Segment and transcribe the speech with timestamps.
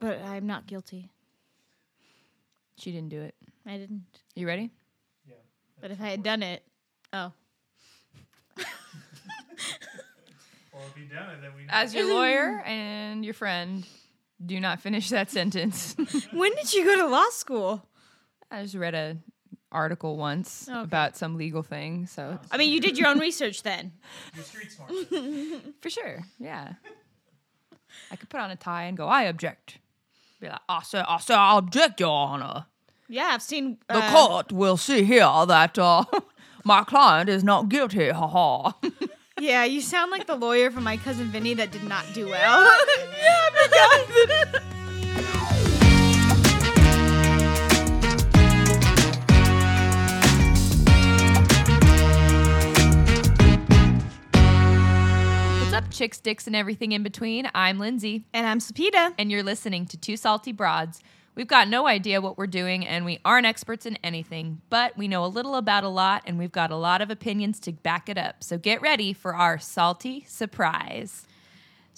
[0.00, 1.10] but I'm not guilty.
[2.78, 3.34] She didn't do it.
[3.66, 4.04] I didn't.
[4.34, 4.70] You ready?
[5.26, 5.34] Yeah.
[5.80, 6.62] But if I had done it,
[7.12, 7.32] oh,
[10.72, 11.62] Well, if you done it, then we.
[11.70, 13.86] As your lawyer and your friend,
[14.44, 15.96] do not finish that sentence.
[16.32, 17.86] when did you go to law school?
[18.50, 19.16] I just read a
[19.72, 20.78] article once Okay.
[20.80, 23.92] about some legal thing, so oh, I mean, you did your own research then.
[24.34, 24.92] You're street smart.
[25.80, 26.74] for sure, yeah.
[28.10, 29.78] I could put on a tie and go, "I object."
[30.40, 32.66] Be like, "I say, I say, I object, Your Honor.
[33.08, 33.78] Yeah, I've seen.
[33.88, 36.04] The uh, court will see here that uh,
[36.64, 38.74] my client is not guilty." Ha ha.
[39.38, 42.62] Yeah, you sound like the lawyer from my cousin Vinny that did not do well.
[43.52, 44.75] What's
[55.86, 57.48] up, chicks, dicks, and everything in between?
[57.54, 58.24] I'm Lindsay.
[58.32, 59.14] and I'm Sapita.
[59.18, 61.00] and you're listening to Two Salty Broads.
[61.34, 65.06] We've got no idea what we're doing, and we aren't experts in anything, but we
[65.06, 68.08] know a little about a lot, and we've got a lot of opinions to back
[68.08, 68.42] it up.
[68.42, 71.25] So get ready for our salty surprise.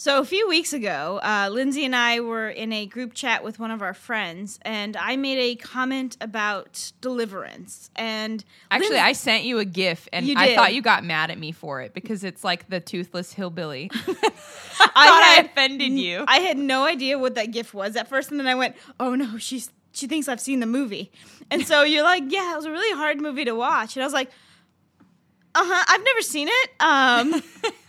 [0.00, 3.58] So a few weeks ago, uh, Lindsay and I were in a group chat with
[3.58, 7.90] one of our friends, and I made a comment about deliverance.
[7.96, 11.38] And Actually, Lindsay- I sent you a GIF, and I thought you got mad at
[11.38, 13.90] me for it because it's like the toothless hillbilly.
[13.98, 16.24] I thought I had offended you.
[16.28, 19.16] I had no idea what that GIF was at first, and then I went, "Oh
[19.16, 21.10] no, she's she thinks I've seen the movie."
[21.50, 24.06] And so you're like, "Yeah, it was a really hard movie to watch," and I
[24.06, 24.30] was like,
[25.56, 27.42] "Uh huh, I've never seen it." Um,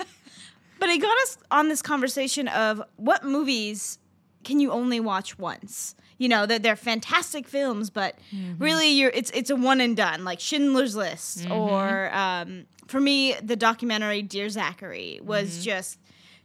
[0.80, 4.00] but it got us on this conversation of what movies
[4.44, 5.96] can you only watch once.
[6.18, 8.18] You know that they're fantastic films, but
[8.58, 13.36] really, you're it's it's a one and done, like Schindler's List, or um, for me,
[13.42, 15.98] the documentary Dear Zachary was just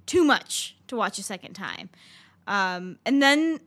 [0.07, 1.89] too much to watch a second time.
[2.47, 3.59] Um, and then,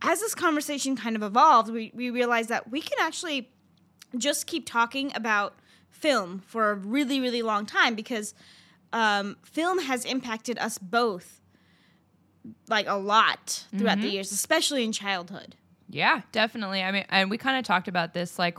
[0.00, 3.50] as this conversation kind of evolved, we, we realized that we can actually
[4.16, 5.58] just keep talking about
[5.90, 8.32] film for a really, really long time because
[8.92, 11.40] um, film has impacted us both
[12.68, 15.56] like a lot throughout the years, especially in childhood.
[15.88, 16.82] Yeah, definitely.
[16.82, 18.58] I mean, and we kind of talked about this like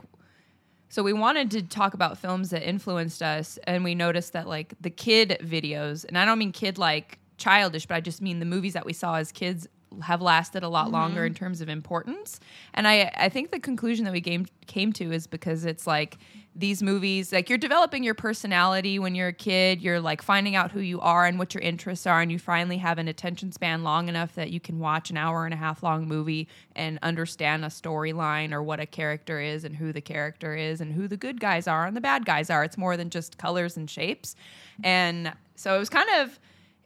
[0.89, 4.73] so we wanted to talk about films that influenced us and we noticed that like
[4.79, 8.45] the kid videos, and I don't mean kid like childish, but I just mean the
[8.45, 9.67] movies that we saw as kids
[10.02, 11.44] have lasted a lot longer in mm-hmm.
[11.46, 12.40] terms of importance.
[12.74, 16.18] And I I think the conclusion that we came came to is because it's like
[16.56, 20.72] these movies like you're developing your personality when you're a kid, you're like finding out
[20.72, 23.84] who you are and what your interests are and you finally have an attention span
[23.84, 27.63] long enough that you can watch an hour and a half long movie and understand
[27.63, 31.18] a storyline or what a character is and who the character is and who the
[31.18, 32.63] good guys are and the bad guys are.
[32.63, 34.36] It's more than just colors and shapes.
[34.84, 36.40] And so it was kind of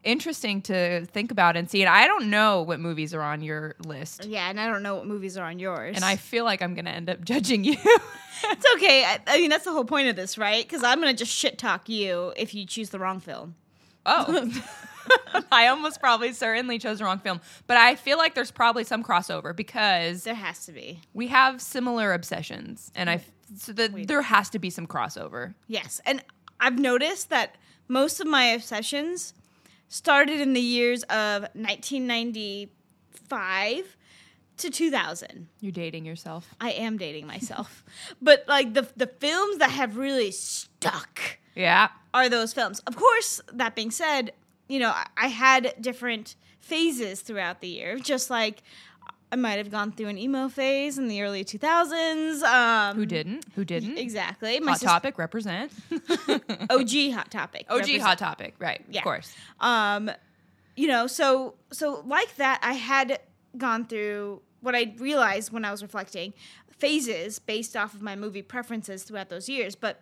[0.03, 1.81] interesting to think about and see.
[1.81, 4.25] And I don't know what movies are on your list.
[4.25, 5.95] Yeah, and I don't know what movies are on yours.
[5.95, 7.75] And I feel like I'm going to end up judging you.
[8.43, 9.03] it's okay.
[9.03, 10.63] I, I mean, that's the whole point of this, right?
[10.63, 13.55] Because I'm gonna just shit talk you if you choose the wrong film.
[14.05, 14.51] oh.
[15.51, 17.41] I almost probably certainly chose the wrong film.
[17.65, 21.01] But I feel like there's probably some crossover because There has to be.
[21.13, 22.91] we have similar obsessions.
[22.95, 23.21] And I
[23.57, 25.53] so that there has to be some crossover.
[25.67, 26.23] Yes, and
[26.59, 27.55] I've noticed that
[27.87, 29.33] most of my obsessions
[29.91, 33.97] started in the years of 1995
[34.57, 35.47] to 2000.
[35.59, 36.53] You're dating yourself.
[36.59, 37.83] I am dating myself,
[38.21, 41.19] but like the the films that have really stuck
[41.55, 41.89] Yeah.
[42.13, 42.79] are those films.
[42.87, 44.33] Of course, that being said,
[44.67, 48.63] you know, I, I had different phases throughout the year, just like
[49.31, 52.41] I might have gone through an emo phase in the early 2000s.
[52.43, 53.45] Um, Who didn't?
[53.55, 53.97] Who didn't?
[53.97, 54.59] Exactly.
[54.59, 55.71] My Hot sis- Topic represent.
[56.69, 57.65] OG Hot Topic.
[57.69, 58.55] OG represent- Hot Topic.
[58.59, 58.83] Right.
[58.89, 58.99] Yeah.
[58.99, 59.33] Of course.
[59.59, 60.11] um
[60.77, 63.19] you know so so like that i had
[63.57, 66.33] gone through what i realized when i was reflecting
[66.71, 70.01] phases based off of my movie preferences throughout those years but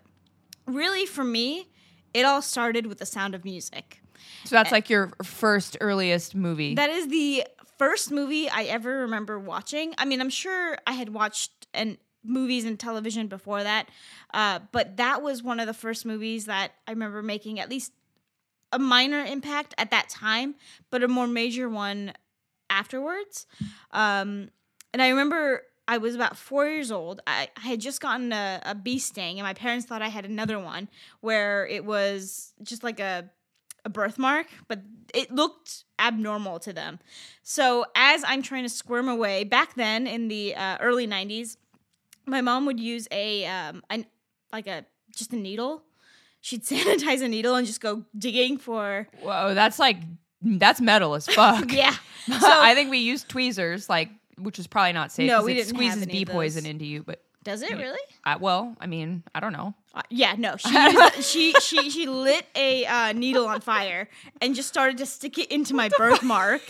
[0.67, 1.67] really for me
[2.13, 3.99] it all started with the sound of music
[4.45, 6.75] So that's like your first earliest movie.
[6.75, 7.43] that is the
[7.79, 9.95] first movie i ever remember watching.
[9.97, 13.89] I mean i'm sure i had watched and movies and television before that
[14.33, 17.93] uh, but that was one of the first movies that i remember making at least
[18.71, 20.53] a minor impact at that time
[20.91, 22.13] but a more major one
[22.69, 23.47] afterwards.
[23.91, 24.49] Um,
[24.93, 27.21] and i remember i was about four years old.
[27.25, 30.25] I, I had just gotten a, a bee sting and my parents thought i had
[30.25, 30.89] another one
[31.21, 33.29] where it was just like a
[33.85, 34.81] a birthmark, but
[35.13, 36.99] it looked abnormal to them.
[37.43, 41.57] So as I'm trying to squirm away, back then in the uh, early '90s,
[42.25, 44.05] my mom would use a um, an
[44.51, 44.85] like a
[45.15, 45.83] just a needle.
[46.41, 49.07] She'd sanitize a needle and just go digging for.
[49.21, 49.97] Whoa, that's like
[50.41, 51.71] that's metal as fuck.
[51.71, 51.95] Yeah.
[52.27, 55.27] So, I think we used tweezers, like which is probably not safe.
[55.27, 57.01] No, we it didn't have squeezes bee poison into you.
[57.01, 57.99] But Does it really?
[58.23, 59.73] I, well, I mean, I don't know.
[59.95, 60.55] Uh, yeah, no.
[60.57, 64.07] She used, she she she lit a uh, needle on fire
[64.41, 66.61] and just started to stick it into my birthmark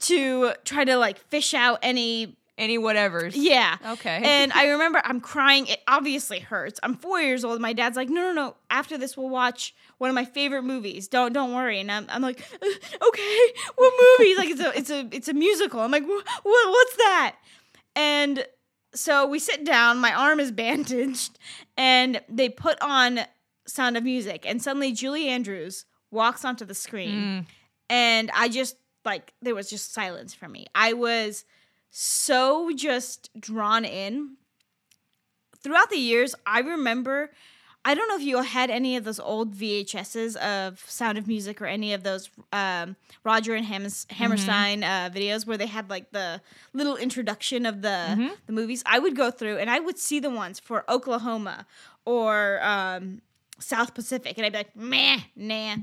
[0.00, 3.36] to try to like fish out any Any whatever's.
[3.36, 3.76] yeah.
[3.92, 4.20] Okay.
[4.24, 5.66] And I remember I'm crying.
[5.66, 6.80] It obviously hurts.
[6.82, 7.60] I'm four years old.
[7.60, 8.56] My dad's like, no, no, no.
[8.70, 11.08] After this, we'll watch one of my favorite movies.
[11.08, 11.78] Don't don't worry.
[11.80, 13.38] And I'm, I'm like, "Uh, okay,
[13.76, 14.28] what movie?
[14.30, 15.80] He's like, it's a it's a it's a musical.
[15.80, 17.36] I'm like, what what's that?
[17.96, 18.44] And
[18.94, 19.98] so we sit down.
[19.98, 21.38] My arm is bandaged,
[21.76, 23.20] and they put on
[23.66, 27.46] Sound of Music, and suddenly Julie Andrews walks onto the screen, mm.
[27.88, 30.66] and I just like there was just silence for me.
[30.74, 31.44] I was
[31.90, 34.36] so just drawn in.
[35.62, 37.30] Throughout the years, I remember.
[37.84, 41.62] I don't know if you had any of those old VHSs of Sound of Music
[41.62, 42.94] or any of those um,
[43.24, 46.42] Roger and Hammers- Hammerstein uh, videos where they had like the
[46.74, 48.82] little introduction of the the movies.
[48.84, 51.66] I would go through and I would see the ones for Oklahoma
[52.04, 53.22] or um,
[53.58, 55.76] South Pacific, and I'd be like, meh, nah.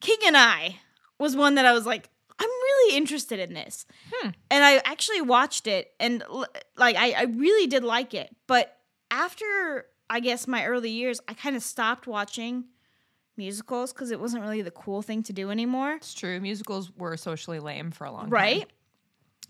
[0.00, 0.78] King and I
[1.18, 2.08] was one that I was like,
[2.38, 3.86] I'm really interested in this.
[4.50, 6.24] And I actually watched it and
[6.76, 8.34] like I, I really did like it.
[8.48, 8.76] But
[9.12, 12.64] after I guess my early years, I kind of stopped watching
[13.38, 15.94] musicals because it wasn't really the cool thing to do anymore.
[15.94, 16.38] It's true.
[16.38, 18.30] Musicals were socially lame for a long time.
[18.30, 18.70] Right?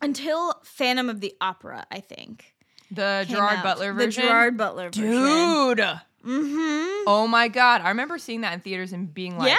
[0.00, 2.54] Until Phantom of the Opera, I think.
[2.92, 3.64] The Gerard out.
[3.64, 4.06] Butler The.
[4.06, 5.10] Gerard Butler version.
[5.10, 5.78] Dude.
[5.78, 7.08] Mm-hmm.
[7.08, 7.80] Oh my god.
[7.80, 9.56] I remember seeing that in theaters and being like yeah.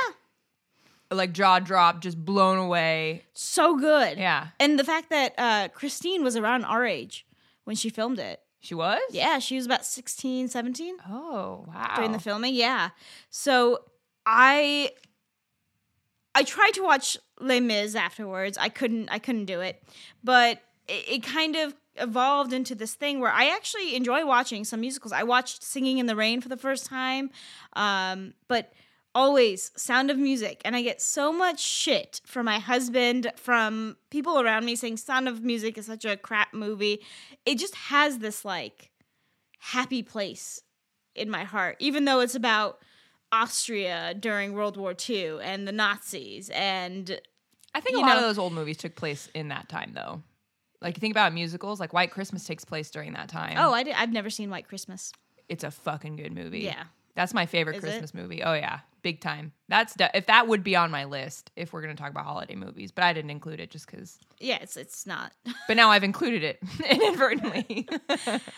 [1.11, 3.23] like jaw drop, just blown away.
[3.33, 4.17] So good.
[4.17, 4.47] Yeah.
[4.57, 7.25] And the fact that uh, Christine was around our age
[7.65, 8.39] when she filmed it.
[8.63, 9.01] She was?
[9.11, 11.93] Yeah, she was about 16, 17 Oh, wow.
[11.95, 12.55] during the filming.
[12.55, 12.89] Yeah.
[13.29, 13.79] So
[14.25, 14.91] I
[16.33, 18.57] I tried to watch Les Mis afterwards.
[18.57, 19.83] I couldn't I couldn't do it.
[20.23, 24.79] But it, it kind of evolved into this thing where I actually enjoy watching some
[24.79, 25.11] musicals.
[25.11, 27.29] I watched Singing in the Rain for the first time.
[27.73, 28.71] Um, but
[29.15, 34.39] always sound of music and i get so much shit from my husband from people
[34.39, 36.99] around me saying sound of music is such a crap movie
[37.45, 38.89] it just has this like
[39.59, 40.61] happy place
[41.15, 42.79] in my heart even though it's about
[43.31, 47.19] austria during world war ii and the nazis and
[47.75, 50.21] I think a lot know- of those old movies took place in that time though.
[50.79, 53.55] Like you think about musicals, like White Christmas takes place during that time.
[53.57, 55.11] oh I did, i've never seen white christmas
[55.49, 56.59] it's a fucking good movie.
[56.59, 56.83] Yeah.
[57.15, 57.87] That's my favorite Is it?
[57.87, 58.41] Christmas movie.
[58.43, 59.51] Oh yeah, big time.
[59.69, 62.25] That's de- if that would be on my list if we're going to talk about
[62.25, 65.31] holiday movies, but I didn't include it just cuz yeah it's it's not
[65.67, 67.87] But now I've included it inadvertently.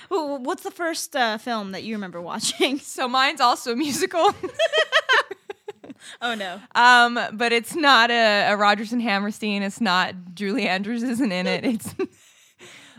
[0.10, 4.34] Well, what's the first uh, film that you remember watching so mine's also a musical.
[6.22, 9.64] oh no Um, but it's not a, a Rodgers and Hammerstein.
[9.64, 11.66] It's not Julie Andrews isn't in it.
[11.66, 11.94] It's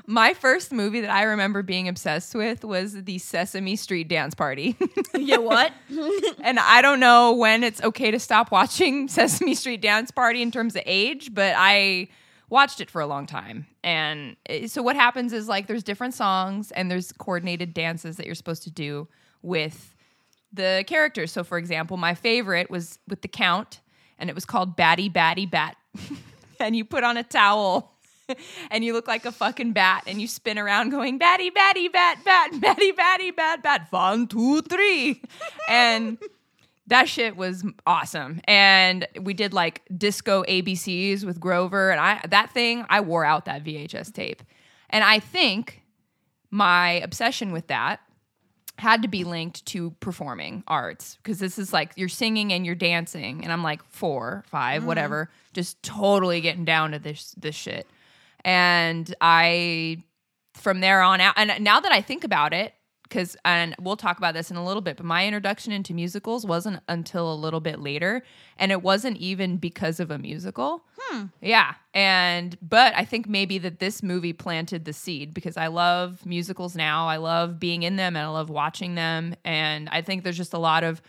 [0.06, 4.76] my first movie that I remember being obsessed with was the Sesame Street Dance Party.
[5.14, 5.73] yeah what
[6.43, 10.50] and I don't know when it's okay to stop watching Sesame Street Dance Party in
[10.50, 12.08] terms of age, but I
[12.49, 13.67] watched it for a long time.
[13.82, 18.26] And uh, so what happens is like there's different songs and there's coordinated dances that
[18.26, 19.08] you're supposed to do
[19.43, 19.94] with
[20.53, 21.32] the characters.
[21.32, 23.81] So for example, my favorite was with the count
[24.19, 25.76] and it was called Batty Batty Bat.
[26.61, 27.95] and you put on a towel
[28.70, 32.19] and you look like a fucking bat and you spin around going batty batty bat
[32.24, 35.22] bat batty batty bat bat one two three.
[35.69, 36.19] And
[36.89, 38.41] that shit was awesome.
[38.44, 43.46] And we did like disco abcs with grover and i that thing i wore out
[43.46, 44.43] that vhs tape.
[44.91, 45.82] And i think
[46.50, 48.00] my obsession with that
[48.79, 52.74] had to be linked to performing arts because this is like you're singing and you're
[52.74, 54.89] dancing and i'm like four five mm-hmm.
[54.89, 57.86] whatever just totally getting down to this this shit
[58.46, 60.03] and i
[60.55, 62.72] from there on out and now that i think about it
[63.03, 66.46] because and we'll talk about this in a little bit but my introduction into musicals
[66.46, 68.22] wasn't until a little bit later
[68.58, 71.26] and it wasn't even because of a musical hmm.
[71.41, 71.74] yeah.
[71.94, 76.76] And but I think maybe that this movie planted the seed because I love musicals
[76.76, 77.08] now.
[77.08, 80.53] I love being in them and I love watching them and I think there's just
[80.53, 81.00] a lot of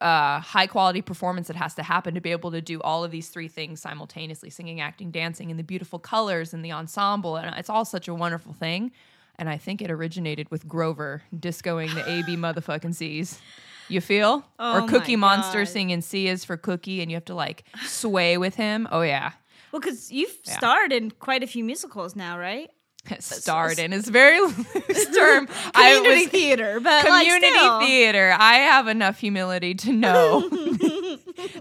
[0.00, 3.10] uh, high quality performance that has to happen to be able to do all of
[3.10, 7.36] these three things simultaneously singing, acting, dancing, and the beautiful colors and the ensemble.
[7.36, 8.92] And it's all such a wonderful thing.
[9.36, 13.40] And I think it originated with Grover discoing the AB motherfucking C's.
[13.88, 14.44] You feel?
[14.58, 15.68] Oh or Cookie Monster God.
[15.68, 18.88] singing C is for cookie and you have to like sway with him.
[18.90, 19.32] Oh, yeah.
[19.72, 20.56] well because you've Yeah.
[20.56, 22.70] starred in quite a few musicals now right
[23.20, 25.48] Starred in is a very loose term.
[25.74, 27.80] I Community was theater, but community still.
[27.80, 28.34] theater.
[28.38, 30.48] I have enough humility to know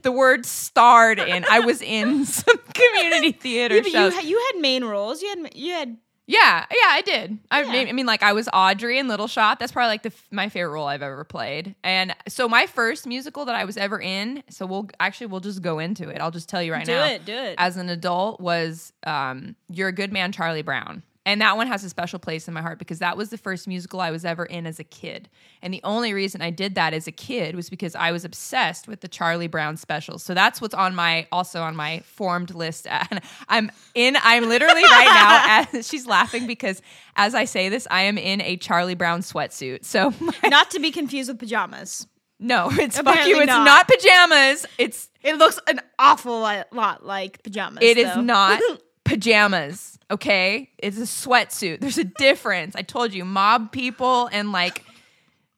[0.02, 1.46] the word starred in.
[1.50, 4.14] I was in some community theater Yeah, you, shows.
[4.16, 5.22] had, you had main roles.
[5.22, 7.38] You had you had yeah, yeah, I did.
[7.52, 7.90] I, Yeah.
[7.90, 9.60] I mean, like I was Audrey in Little Shop.
[9.60, 11.76] That's probably like the my favorite role I've ever played.
[11.84, 14.42] And so my first musical that I was ever in.
[14.50, 16.22] So we'll actually we'll just go into it.
[16.22, 17.06] I'll just tell you right do now.
[17.08, 17.56] it, do it.
[17.58, 21.84] As an adult, was um, "You're a Good Man, Charlie Brown." And that one has
[21.86, 24.44] a special place in my heart because that was the first musical I was ever
[24.44, 25.30] in as a kid.
[25.62, 28.90] And the only reason I did that as a kid was because I was obsessed
[28.90, 30.22] with the Charlie Brown specials.
[30.22, 32.88] So that's what's on my also on my formed list.
[33.10, 36.82] And I'm in I'm literally right now as she's laughing because
[37.16, 39.86] as I say this, I am in a Charlie Brown sweatsuit.
[39.86, 40.14] So
[40.44, 42.08] not to be confused with pajamas.
[42.40, 43.40] no, it's fuck you.
[43.40, 43.66] It's not.
[43.66, 44.66] not pajamas.
[44.78, 47.84] It's It looks an awful lot, like pajamas.
[47.84, 48.22] It is though.
[48.22, 48.62] not
[49.04, 50.70] pajamas, okay?
[50.78, 51.80] It's a sweatsuit.
[51.80, 52.76] There's a difference.
[52.76, 54.86] I told you, mob people and like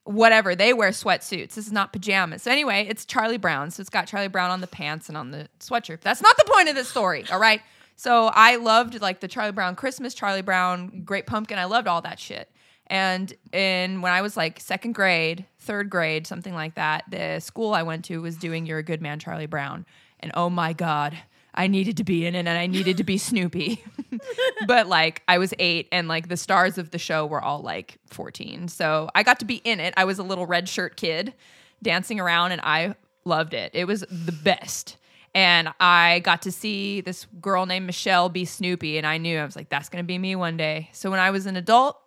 [0.05, 1.55] whatever, they wear sweatsuits.
[1.55, 2.43] This is not pajamas.
[2.43, 3.71] So anyway, it's Charlie Brown.
[3.71, 6.01] So it's got Charlie Brown on the pants and on the sweatshirt.
[6.01, 7.61] That's not the point of this story, all right?
[7.95, 11.57] So I loved like the Charlie Brown Christmas, Charlie Brown Great Pumpkin.
[11.57, 12.49] I loved all that shit.
[12.87, 17.73] And in when I was like second grade, third grade, something like that, the school
[17.73, 19.85] I went to was doing You're a Good Man, Charlie Brown.
[20.19, 21.17] And oh my God,
[21.55, 23.83] I needed to be in it and I needed to be Snoopy.
[24.67, 27.97] but like I was eight and like the stars of the show were all like
[28.07, 28.67] 14.
[28.67, 29.93] So I got to be in it.
[29.97, 31.33] I was a little red shirt kid
[31.81, 33.71] dancing around and I loved it.
[33.73, 34.97] It was the best.
[35.33, 39.45] And I got to see this girl named Michelle be Snoopy and I knew I
[39.45, 40.89] was like, that's going to be me one day.
[40.93, 41.99] So when I was an adult,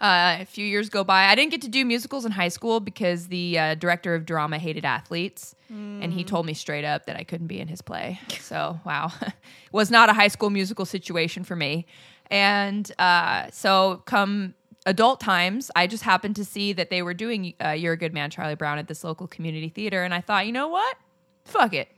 [0.00, 1.24] uh, a few years go by.
[1.24, 4.58] I didn't get to do musicals in high school because the uh, director of drama
[4.58, 5.54] hated athletes,
[6.02, 8.20] and he told me straight up that I couldn't be in his play.
[8.40, 9.12] So wow,
[9.72, 11.84] was not a high school musical situation for me.
[12.30, 14.54] And uh, so come
[14.86, 18.14] adult times, I just happened to see that they were doing uh, "You're a Good
[18.14, 20.96] Man, Charlie Brown" at this local community theater, and I thought, you know what?
[21.44, 21.88] Fuck it,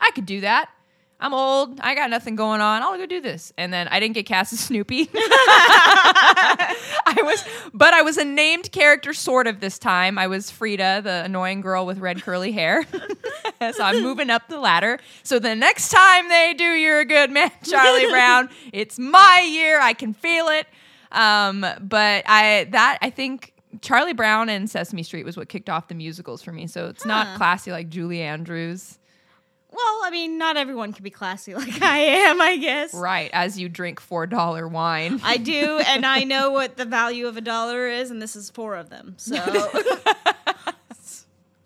[0.00, 0.70] I could do that.
[1.20, 1.80] I'm old.
[1.80, 2.82] I got nothing going on.
[2.82, 3.52] I'll go do this.
[3.58, 5.10] And then I didn't get cast as Snoopy.
[5.12, 6.76] I
[7.22, 7.44] was,
[7.74, 10.16] but I was a named character sort of this time.
[10.16, 12.86] I was Frieda, the annoying girl with red curly hair.
[13.72, 15.00] so I'm moving up the ladder.
[15.24, 19.80] So the next time they do "You're a Good Man, Charlie Brown," it's my year.
[19.80, 20.66] I can feel it.
[21.10, 25.88] Um, but I that I think Charlie Brown and Sesame Street was what kicked off
[25.88, 26.66] the musicals for me.
[26.66, 28.97] So it's not classy like Julie Andrews.
[29.78, 32.92] Well, I mean, not everyone can be classy like I am, I guess.
[32.92, 35.20] Right, as you drink four dollar wine.
[35.22, 38.50] I do, and I know what the value of a dollar is, and this is
[38.50, 39.14] four of them.
[39.18, 39.36] So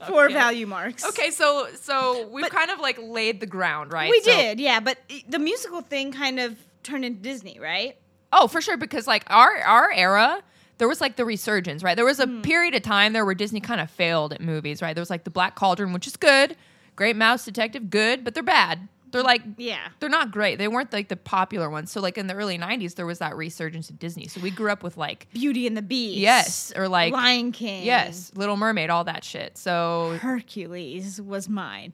[0.06, 0.34] four Okay.
[0.34, 1.04] value marks.
[1.06, 4.10] Okay, so so we've But- kind of like laid the ground, right?
[4.10, 7.96] We So- did, yeah, but the musical thing kind of turned into Disney, right?
[8.32, 10.42] Oh, for sure, because like our our era,
[10.78, 11.94] there was like the resurgence, right?
[11.94, 12.42] There was a Hmm.
[12.42, 14.94] period of time there where Disney kind of failed at movies, right?
[14.94, 16.56] There was like the Black Cauldron, which is good,
[17.02, 18.86] Great Mouse Detective, good, but they're bad.
[19.10, 19.88] They're like Yeah.
[20.00, 20.56] they're not great.
[20.56, 21.90] They weren't like the popular ones.
[21.92, 24.26] So like in the early '90s, there was that resurgence of Disney.
[24.28, 26.16] So we grew up with like Beauty and the Beast.
[26.18, 27.84] yes, or like Lion King.
[27.84, 29.58] yes, Little Mermaid, all that shit.
[29.58, 31.92] So Hercules was mine.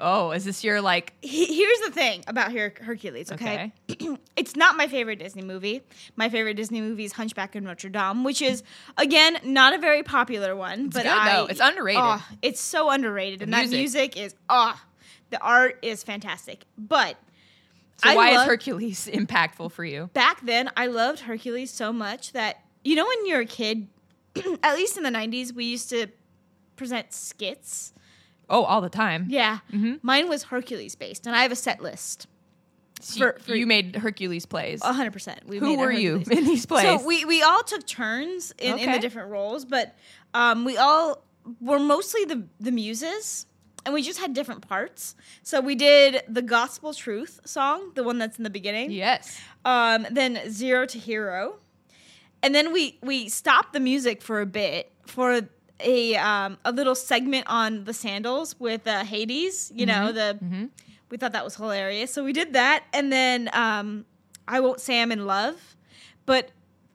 [0.00, 3.72] Oh, is this your like He- Here's the thing about Her- Hercules, okay?
[4.36, 5.82] it's not my favorite Disney movie.
[6.16, 8.62] My favorite Disney movie is Hunchback of Notre Dame, which is
[8.96, 11.46] again not a very popular one, but good, I, though.
[11.46, 12.02] It's underrated.
[12.04, 13.70] Oh, it's so underrated, and music.
[13.70, 14.84] that music is ah,
[15.30, 16.64] the art is fantastic.
[16.76, 17.16] But
[18.02, 20.10] so I why love- is Hercules impactful for you?
[20.14, 23.88] back then I loved Hercules so much that you know when you're a kid,
[24.62, 26.06] at least in the '90s, we used to
[26.76, 27.92] present skits.
[28.50, 29.26] Oh, all the time.
[29.28, 29.98] Yeah, Mhm.
[30.02, 32.26] mine was Hercules based, and I have a set list.
[33.00, 34.80] So For- you, for- you made Hercules plays.
[34.82, 35.46] A hundred percent.
[35.46, 36.82] We Who were you in these plays?
[37.00, 39.94] So we we all took turns in, in the different roles, but
[40.34, 41.22] um, we all
[41.60, 43.46] were mostly the the muses,
[43.84, 45.14] and we just had different parts.
[45.42, 48.90] So we did the gospel truth song, the one that's in the beginning.
[48.90, 49.38] yes.
[49.64, 51.60] Um, then zero to hero,
[52.42, 55.42] and then we we stopped the music for a bit for
[55.80, 59.70] a um, a little segment on the sandals with uh, Hades.
[59.74, 60.64] You know the Mm-hmm.
[61.10, 62.12] we thought that was hilarious.
[62.12, 64.04] So we did that, and then um,
[64.46, 65.76] I won't say I'm in love,
[66.26, 66.50] but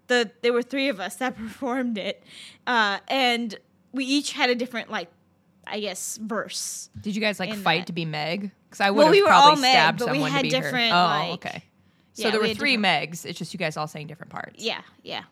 [0.07, 2.23] the there were three of us that performed it,
[2.67, 3.55] uh, and
[3.91, 5.09] we each had a different like,
[5.67, 6.89] I guess verse.
[6.99, 7.87] Did you guys like fight that.
[7.87, 8.51] to be Meg?
[8.69, 10.37] Because I would Well, have we were probably all Meg, stabbed but we someone had
[10.39, 10.97] to be different, her.
[10.97, 11.63] Oh, like- okay.
[12.15, 13.25] So Yeah, there we were three different- Megs.
[13.25, 14.63] It's just you guys all saying different parts.
[14.63, 15.23] Yeah, yeah.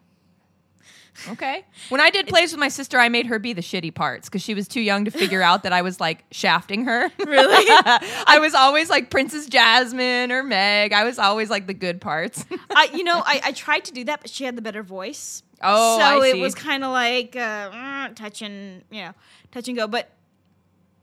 [1.30, 1.66] Okay.
[1.90, 4.42] When I did plays with my sister, I made her be the shitty parts because
[4.42, 7.12] she was too young to figure out that I was like shafting her.
[7.20, 7.66] Really?
[8.28, 10.94] I was always like Princess Jasmine or Meg.
[10.94, 12.46] I was always like the good parts.
[12.72, 15.44] I, you know, I, I tried to do that, but she had the better voice.
[15.62, 19.14] Oh, so it was kind of like uh, mm, touch and you know,
[19.52, 19.88] touch and go.
[19.88, 20.10] But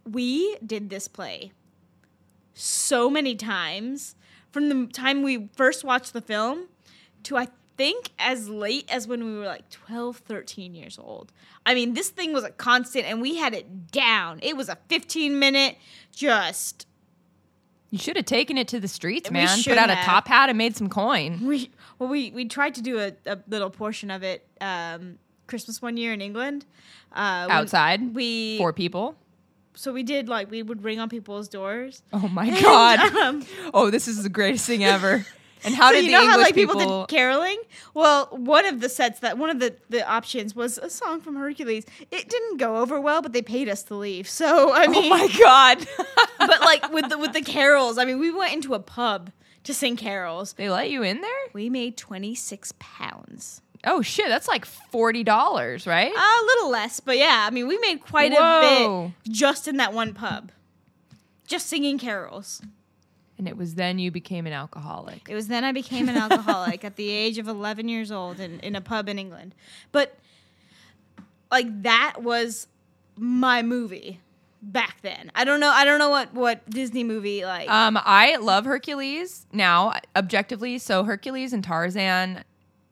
[0.05, 1.53] we did this play
[2.55, 4.17] so many times
[4.51, 6.67] from the time we first watched the film
[7.23, 11.33] to I think as late as when we were like 12, 13 years old.
[11.65, 14.41] I mean, this thing was a constant and we had it down.
[14.43, 15.77] It was a 15 minute
[16.15, 16.87] just
[17.91, 19.63] you should have taken it to the streets, man.
[19.63, 21.47] Put out a top hat and made some coin.
[21.47, 25.81] we well we we tried to do a, a little portion of it um christmas
[25.81, 26.67] one year in england
[27.15, 29.17] uh Outside we four people.
[29.75, 32.99] so we did like we would ring on people's doors Oh my And, god.
[33.17, 35.25] um, oh, this is the greatest thing ever.
[35.65, 37.59] And how so did you the know English how like people, people, did caroling
[37.95, 41.37] well one of the sets that one of the the options was a song from
[41.37, 44.91] hercules it didn't go over well but they paid us to leave so i oh
[44.91, 45.87] mean Oh my god.
[46.39, 49.31] but like with the with the carols i mean we went into a pub
[49.65, 51.31] to sing carols they let you in there?
[51.53, 56.13] we made 26 pounds Oh shit, that's like $40, right?
[56.13, 59.93] A little less, but yeah, I mean, we made quite a bit just in that
[59.93, 60.51] one pub,
[61.47, 62.61] just singing carols.
[63.39, 65.29] And it was then you became an alcoholic.
[65.29, 68.61] It was then I became an alcoholic at the age of 11 years old in,
[68.61, 69.55] in a pub in England.
[69.93, 70.19] But
[71.51, 72.67] like that was
[73.17, 74.21] my movie
[74.61, 75.31] back then.
[75.35, 75.71] I don't know.
[75.71, 77.71] I don't know what what Disney movie like.
[77.71, 80.79] Um, I love Hercules now, objectively.
[80.79, 82.45] So Hercules and Tarzan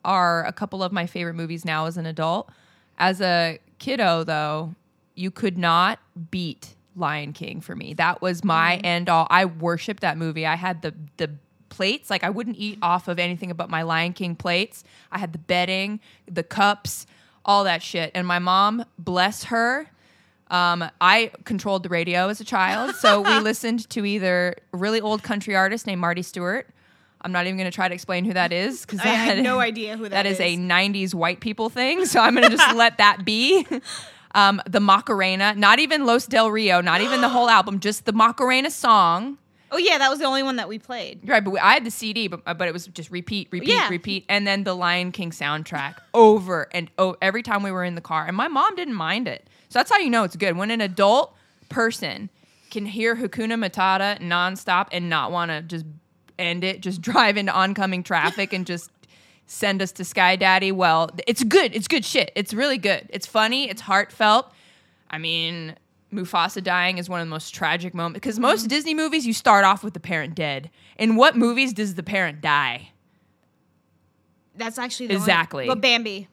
[0.05, 2.49] are a couple of my favorite movies now as an adult.
[2.99, 4.75] As a kiddo, though,
[5.15, 5.99] you could not
[6.31, 7.95] beat Lion King for me.
[7.95, 9.27] That was my end all.
[9.31, 10.47] I worshipped that movie.
[10.47, 11.31] I had the the
[11.69, 14.85] plates like I wouldn't eat off of anything but my Lion King plates.
[15.13, 17.07] I had the bedding, the cups,
[17.45, 18.11] all that shit.
[18.15, 19.91] And my mom, bless her,
[20.49, 25.01] um, I controlled the radio as a child, so we listened to either a really
[25.01, 26.69] old country artist named Marty Stuart.
[27.21, 29.59] I'm not even going to try to explain who that is because I have no
[29.61, 32.07] idea who that that is, a 90s white people thing.
[32.07, 33.67] So I'm going to just let that be.
[34.37, 38.13] Um, the Macarena, not even Los Del Rio, not even the whole album, just the
[38.13, 39.39] Macarena song.
[39.73, 41.21] oh yeah, that was the only one that we played.
[41.29, 43.89] Right, but we, I had the CD, but but it was just repeat, repeat, Yeah.
[43.89, 47.95] repeat, and then the Lion King soundtrack over and oh, every time we were in
[47.95, 49.49] the car, and my mom didn't mind it.
[49.71, 51.35] So that's how you know it's good when an adult
[51.71, 52.31] person
[52.71, 55.87] can hear Hakuna Matata nonstop and not want to just
[56.39, 58.91] end it, just drive into oncoming traffic and just
[59.47, 60.73] send us to Sky Daddy.
[60.73, 61.75] Well, it's good.
[61.75, 62.33] It's good shit.
[62.35, 63.09] It's really good.
[63.11, 63.69] It's funny.
[63.69, 64.53] It's heartfelt.
[65.11, 65.77] I mean,
[66.13, 68.69] Mufasa dying is one of the most tragic moments because most mm-hmm.
[68.69, 70.71] Disney movies you start off with the parent dead.
[70.99, 72.91] In what movies does the parent die?
[74.57, 75.67] That's actually the only- Exactly.
[75.67, 76.29] But Bambi,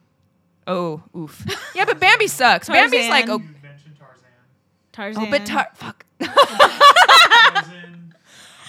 [0.66, 1.44] Oh, oof.
[1.74, 2.68] Yeah, but Bambi sucks.
[2.68, 3.54] Bambi's like, oh, Tarzan.
[3.54, 4.28] You mentioned Tarzan.
[4.92, 5.26] Tarzan.
[5.26, 6.04] oh but tar- fuck.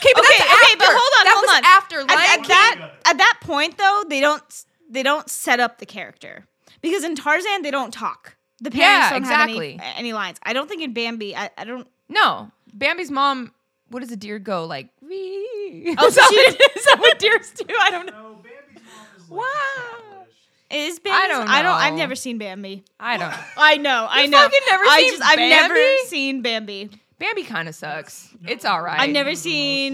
[0.05, 0.77] okay, but okay, that's okay, after.
[0.77, 1.63] but hold on, that hold was on.
[1.65, 2.47] after At, Lion at King.
[2.47, 6.45] that at that point though, they don't they don't set up the character
[6.81, 8.35] because in Tarzan they don't talk.
[8.61, 9.73] The parents Yeah, don't exactly.
[9.77, 10.37] have any, any lines.
[10.43, 11.35] I don't think in Bambi.
[11.35, 11.87] I, I don't.
[12.07, 13.51] No, Bambi's mom.
[13.89, 14.89] What does a deer go like?
[15.01, 15.95] Wee.
[15.97, 17.65] Oh, is, that she- what, is that what deers do?
[17.81, 18.11] I don't know.
[18.11, 20.25] No, Bambi's mom is like Wow.
[20.71, 21.15] Is Bambi?
[21.15, 21.71] I don't I don't.
[21.75, 22.83] I've never seen Bambi.
[22.99, 23.33] I don't.
[23.57, 24.07] I know.
[24.09, 24.37] I You know.
[24.41, 25.23] fucking never I seen just.
[25.23, 26.89] I've never seen Bambi.
[27.19, 28.30] Bambi kind of sucks.
[28.41, 28.99] No, it's all right.
[28.99, 29.54] I've never One of the most,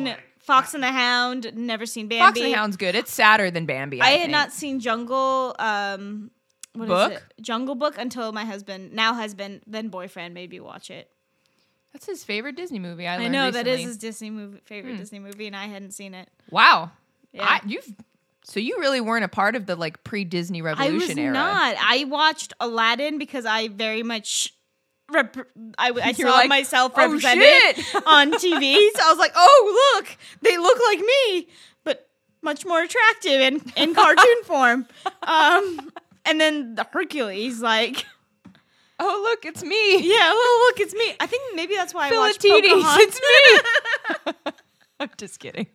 [0.09, 1.51] seen Fox and the Hound.
[1.55, 2.19] Never seen Bambi.
[2.25, 2.95] Fox and the Hound's good.
[2.95, 4.01] It's sadder than Bambi.
[4.01, 4.31] I, I, had think.
[4.31, 5.55] not seen Jungle.
[5.59, 6.31] Um,
[6.73, 7.11] what is Book?
[7.13, 7.23] it?
[7.41, 11.09] Jungle Book until my husband, now husband, then boyfriend, made me watch it.
[11.93, 13.05] That's his favorite Disney movie.
[13.05, 13.83] I, I learned know that is recently.
[13.83, 14.97] his Disney movie, favorite Hmm.
[14.97, 16.29] Disney movie, and I hadn't seen it.
[16.49, 16.91] Wow.
[17.33, 17.43] Yeah.
[17.43, 17.85] I, you've
[18.43, 21.33] so you really weren't a part of the like pre-Disney I revolution was era.
[21.33, 21.75] not.
[21.79, 24.53] I watched Aladdin because I very much.
[25.11, 25.37] Rep-
[25.77, 27.45] I, I saw like, myself "Oh, represented
[27.75, 31.47] shit." on TV, so I was like, "Oh, look, they look like me,
[31.83, 32.07] but
[32.41, 34.87] much more attractive in in cartoon form."
[35.23, 35.91] Um,
[36.25, 38.05] and then the Hercules, like,
[38.99, 39.99] Oh look, it's me.
[40.07, 41.15] yeah, well, look, it's me.
[41.19, 43.19] I think maybe that's why I watched Philatides, Pocahontas.
[43.19, 43.21] it's
[44.45, 44.53] me.
[44.99, 45.67] I'm just kidding.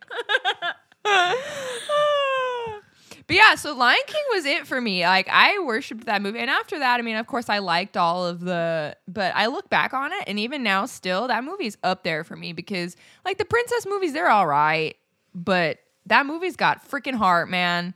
[3.26, 5.02] But yeah, so Lion King was it for me.
[5.04, 8.26] Like I worshipped that movie, and after that, I mean, of course, I liked all
[8.26, 8.96] of the.
[9.08, 12.36] But I look back on it, and even now, still, that movie's up there for
[12.36, 14.96] me because, like, the princess movies, they're all right,
[15.34, 17.94] but that movie's got freaking heart, man.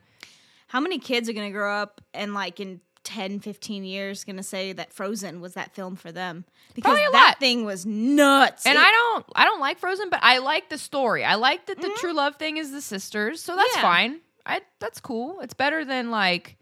[0.67, 4.37] How many kids are going to grow up and like in 10, 15 years going
[4.37, 6.45] to say that Frozen was that film for them?
[6.75, 7.41] Because Probably a that lot.
[7.41, 8.67] thing was nuts.
[8.67, 11.25] And It- I don't, I don't like Frozen, but I like the story.
[11.25, 12.01] I like that the mm-hmm.
[12.01, 13.83] true love thing is the sisters, so that's Yeah.
[13.83, 14.21] fine.
[14.47, 15.41] I that's cool.
[15.41, 16.57] It's better than like,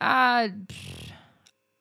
[0.00, 0.48] Uh,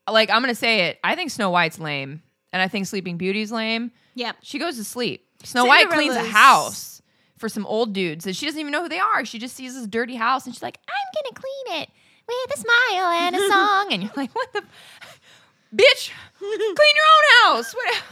[0.09, 0.99] like I'm gonna say it.
[1.03, 2.21] I think Snow White's lame,
[2.53, 3.91] and I think Sleeping Beauty's lame.
[4.15, 4.37] Yep.
[4.41, 5.25] She goes to sleep.
[5.43, 7.01] Snow White cleans a house
[7.37, 9.25] for some old dudes, and she doesn't even know who they are.
[9.25, 11.89] She just sees this dirty house, and she's like, "I'm gonna clean it
[12.27, 14.61] with a smile and a song." And you're like, "What the,
[15.75, 16.11] bitch?
[16.39, 18.03] clean your own house." What?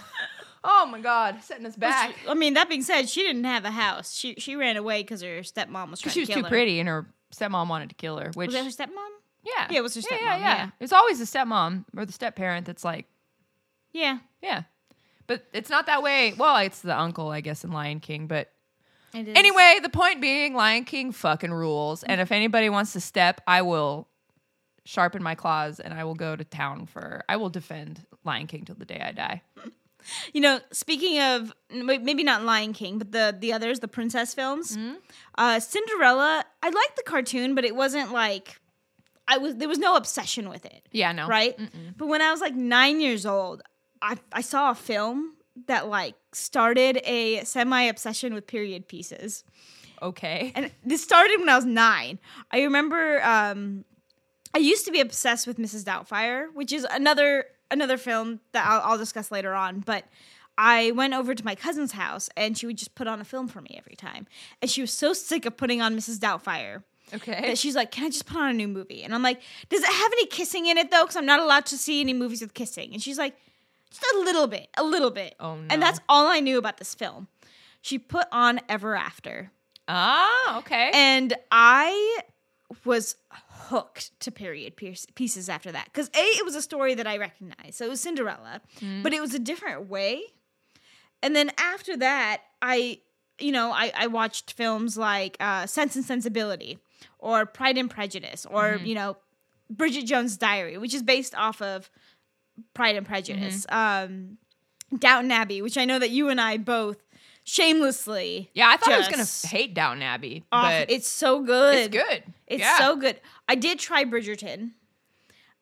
[0.64, 2.14] Oh my god, setting us back.
[2.28, 4.14] I mean, that being said, she didn't have a house.
[4.14, 6.50] She she ran away because her stepmom was trying She was to kill too her.
[6.50, 8.32] pretty, and her stepmom wanted to kill her.
[8.34, 9.08] Which Was that her stepmom?
[9.44, 10.70] yeah, Yeah, it was her Yeah, stepmom, Yeah, yeah, yeah.
[10.80, 13.06] It's always the stepmom or the step parent that's like,
[13.94, 14.20] Yeah.
[14.42, 14.64] yeah,
[15.28, 16.34] but it's not that way.
[16.38, 18.52] Well, it's the uncle, I guess, in Lion King, but
[19.14, 22.04] Anyway, the point being, Lion King fucking rules.
[22.04, 24.08] And if anybody wants to step, I will
[24.86, 27.24] sharpen my claws and I will go to town for.
[27.28, 29.42] I will defend Lion King till the day I die.
[30.34, 34.78] You know, speaking of maybe not Lion King, but the the others, the princess films,
[35.38, 36.46] uh, Cinderella.
[36.64, 38.60] I liked the cartoon, but it wasn't like
[39.28, 39.56] I was.
[39.56, 41.28] There was no obsession with it, Yeah, no.
[41.28, 41.58] right?
[41.98, 43.62] But when I was like nine years old,
[44.02, 45.36] I I saw a film
[45.68, 49.44] that like started a semi obsession with period pieces.
[50.02, 50.54] Okay.
[50.56, 52.20] and this started when I was nine.
[52.52, 53.84] I remember um,
[54.54, 55.84] I used to be obsessed with Mrs.
[55.84, 59.80] Doubtfire, which is another another film that I'll, I'll discuss later on.
[59.82, 60.06] But
[60.58, 63.48] I went over to my cousin's house, and she would just put on a film
[63.48, 64.28] for me every time.
[64.62, 66.18] And she was so sick of putting on Mrs.
[66.20, 67.42] Doubtfire Okay.
[67.48, 69.82] that she's like, "Can I just put on a new movie?" And I'm like, "Does
[69.82, 71.04] it have any kissing in it though?
[71.04, 73.36] Because I'm not allowed to see any movies with kissing." And she's like,
[73.90, 75.66] "Just a little bit, a little bit." Oh, no.
[75.70, 77.28] And that's all I knew about this film.
[77.82, 79.52] She put on Ever After
[79.88, 80.92] Ah, okay.
[80.94, 82.20] and I
[82.86, 84.76] was hooked to period
[85.16, 85.86] pieces after that.
[85.86, 88.62] Because a it was a story that I recognized, so it was Cinderella,
[89.04, 90.22] but it was a different way.
[91.22, 93.00] And then after that, I
[93.40, 96.80] you know I, I watched films like uh, Sense and Sensibility
[97.18, 99.18] or Pride and Prejudice or you know
[99.70, 101.90] Bridget Jones' Diary, which is based off of
[102.74, 103.66] Pride and Prejudice.
[103.70, 104.38] Um,
[104.98, 106.98] Downton Abbey, which I know that you and I both
[107.50, 111.76] shamelessly yeah, I thought I was gonna hate Downton Abbey, off- but it's so good.
[111.78, 112.24] it's good.
[112.48, 112.78] It's Yeah.
[112.78, 113.20] so good.
[113.48, 114.72] I did try Bridgerton.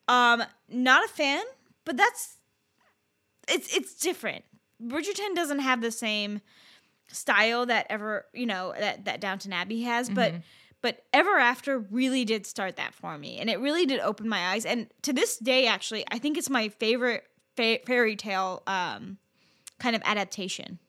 [0.08, 1.43] Um, not a fan,
[1.86, 2.38] but that's
[3.47, 4.43] it's it's different.
[4.84, 6.41] Bridgerton doesn't have the same
[7.10, 10.41] style that ever you know that that Downton Abbey has, but Mm-hmm.
[10.82, 14.50] but Ever After really did start that for me, and it really did open my
[14.50, 14.65] eyes.
[14.65, 17.23] And to this day, actually, I think it's my favorite
[17.56, 19.17] fa- fairy tale um,
[19.80, 20.80] kind of adaptation.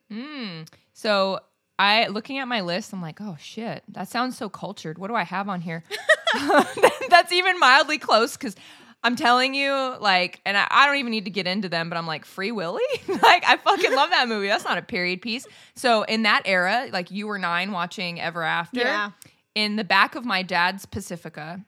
[0.98, 1.38] So
[1.78, 4.98] I looking at my list, I'm like, oh shit, that sounds so cultured.
[4.98, 5.84] What do I have on here?
[7.08, 8.56] That's even mildly close because
[9.04, 11.96] I'm telling you, like, and I, I don't even need to get into them, but
[11.96, 12.82] I'm like, Free Willy?
[13.08, 14.48] like, I fucking love that movie.
[14.48, 15.46] That's not a period piece.
[15.76, 18.80] So in that era, like you were nine watching Ever After.
[18.80, 19.10] Yeah.
[19.54, 21.64] In the back of my dad's Pacifica,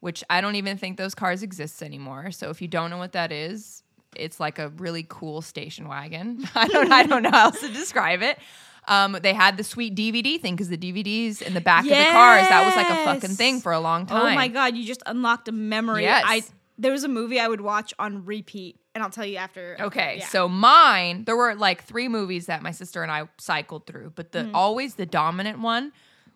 [0.00, 2.32] which I don't even think those cars exist anymore.
[2.32, 3.83] So if you don't know what that is,
[4.16, 6.46] it's like a really cool station wagon.
[6.54, 8.38] I don't I don't know how else to describe it.
[8.86, 11.94] Um, they had the sweet DVD thing because the DVDs in the back of the
[12.12, 14.32] cars that was like a fucking thing for a long time.
[14.32, 16.02] Oh my god, you just unlocked a memory.
[16.02, 16.22] Yes.
[16.26, 16.42] I
[16.76, 19.76] there was a movie I would watch on repeat, and I'll tell you after.
[19.80, 20.26] Okay, Yeah.
[20.26, 24.32] so mine, there were like three movies that my sister and I cycled through, but
[24.32, 24.56] the Mm-hmm.
[24.56, 25.92] always the dominant one,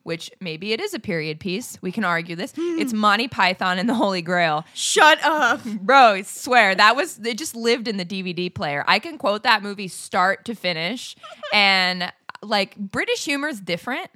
[0.08, 1.76] which maybe it is a period piece.
[1.82, 2.54] We can argue this.
[2.56, 2.78] Hmm.
[2.78, 4.64] It's Monty Python and the Holy Grail.
[4.72, 5.62] shut up.
[5.62, 8.84] Bro, I swear that was it just lived in the DVD player.
[8.88, 11.14] I can quote that movie start to finish
[11.52, 12.10] and
[12.42, 14.10] like British humor is different,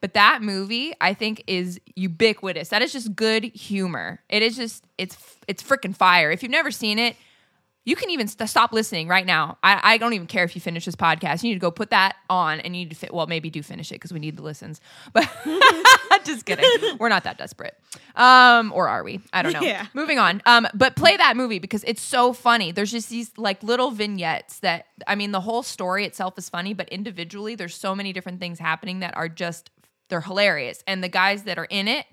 [0.00, 2.68] but that movie I think is ubiquitous.
[2.68, 4.20] That is just good humor.
[4.28, 5.18] It is just it's
[5.48, 6.30] it's freaking fire.
[6.30, 7.16] If you've never seen it,
[7.86, 9.58] you can even st- stop listening right now.
[9.62, 11.42] I, I don't even care if you finish this podcast.
[11.42, 13.12] You need to go put that on and you need to fit.
[13.12, 14.80] Well, maybe do finish it because we need the listens.
[15.12, 15.30] But
[16.24, 16.64] just kidding.
[16.98, 17.76] We're not that desperate.
[18.16, 19.20] Um, or are we?
[19.32, 19.60] I don't know.
[19.64, 19.86] Yeah.
[19.94, 20.42] Moving on.
[20.46, 22.70] Um, but play that movie because it's so funny.
[22.72, 26.74] There's just these like little vignettes that I mean, the whole story itself is funny,
[26.74, 29.70] but individually, there's so many different things happening that are just
[30.08, 30.82] they're hilarious.
[30.86, 32.06] And the guys that are in it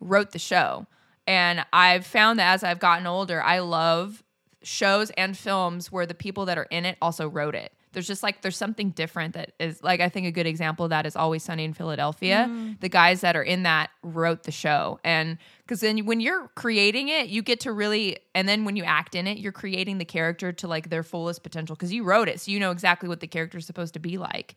[0.00, 0.86] wrote the show.
[1.26, 4.22] And I've found that as I've gotten older, I love
[4.68, 7.72] shows and films where the people that are in it also wrote it.
[7.92, 10.90] There's just like there's something different that is like I think a good example of
[10.90, 12.46] that is Always Sunny in Philadelphia.
[12.80, 17.08] The guys that are in that wrote the show, and because then when you're creating
[17.08, 20.04] it, you get to really, and then when you act in it, you're creating the
[20.04, 23.20] character to like their fullest potential because you wrote it, so you know exactly what
[23.20, 24.56] the character is supposed to be like.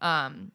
[0.00, 0.50] Um,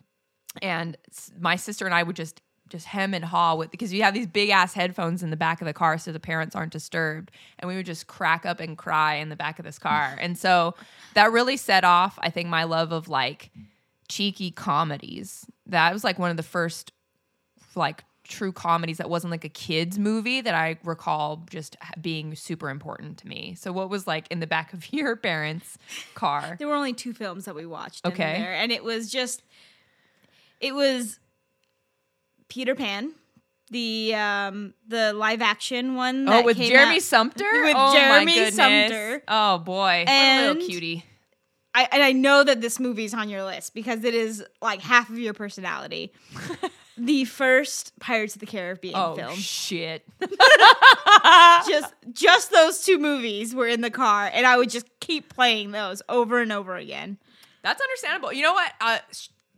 [0.61, 0.97] and
[1.39, 4.27] my sister and I would just just hem and haw with because you have these
[4.27, 7.67] big ass headphones in the back of the car so the parents aren't disturbed and
[7.69, 10.73] we would just crack up and cry in the back of this car and so
[11.13, 13.51] that really set off i think my love of like
[14.09, 16.91] cheeky comedies that was like one of the first
[17.75, 22.69] like true comedies that wasn't like a kids movie that I recall just being super
[22.69, 23.55] important to me.
[23.57, 25.77] So what was like in the back of your parents'
[26.13, 26.57] car?
[26.59, 28.05] There were only two films that we watched.
[28.05, 28.33] in Okay.
[28.37, 29.43] there, and it was just,
[30.59, 31.19] it was
[32.49, 33.11] Peter Pan,
[33.71, 36.27] the um the live action one.
[36.27, 37.63] Oh, with Jeremy out- Sumpter?
[37.63, 38.51] With oh, Jeremy.
[38.51, 39.23] Sumpter.
[39.27, 39.75] Oh boy.
[40.05, 41.03] what a And- little cutie.
[41.75, 45.11] I, and I know that this movie's on your list because it is like half
[45.11, 46.11] of your personality.
[46.97, 49.35] the first Pirates of the Caribbean Oh film.
[49.35, 50.03] shit.
[51.67, 55.69] just just those two movies were in the car, and I would just keep playing
[55.71, 57.19] those over and over again.
[57.61, 58.33] That's understandable.
[58.33, 58.71] You know what?
[58.81, 58.97] Uh,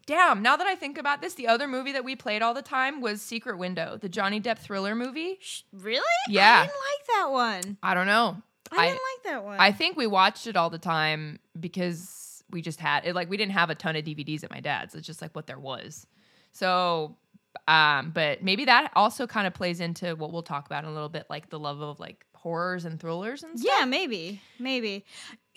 [0.09, 0.41] damn.
[0.41, 2.99] Now that I think about this, the other movie that we played all the time
[2.99, 5.37] was Secret Window, the Johnny Depp thriller movie.
[5.39, 6.01] Sh- Really?
[6.27, 6.61] Yeah.
[6.61, 7.77] I didn't like that one.
[7.83, 8.41] I don't know.
[8.71, 9.59] I, didn't like that one.
[9.59, 13.13] I think we watched it all the time because we just had it.
[13.13, 14.95] Like we didn't have a ton of DVDs at my dad's.
[14.95, 16.07] It's just like what there was.
[16.51, 17.15] So,
[17.67, 20.93] um, but maybe that also kind of plays into what we'll talk about in a
[20.93, 23.71] little bit, like the love of like horrors and thrillers and stuff.
[23.79, 25.05] yeah, maybe, maybe.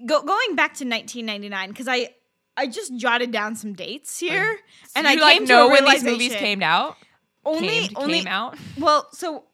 [0.05, 2.11] Go, going back to 1999 because I
[2.57, 4.59] I just jotted down some dates here,
[4.95, 6.97] and you I like came know to when these movies came out.
[7.45, 8.57] Only came, only came out.
[8.79, 9.45] well, so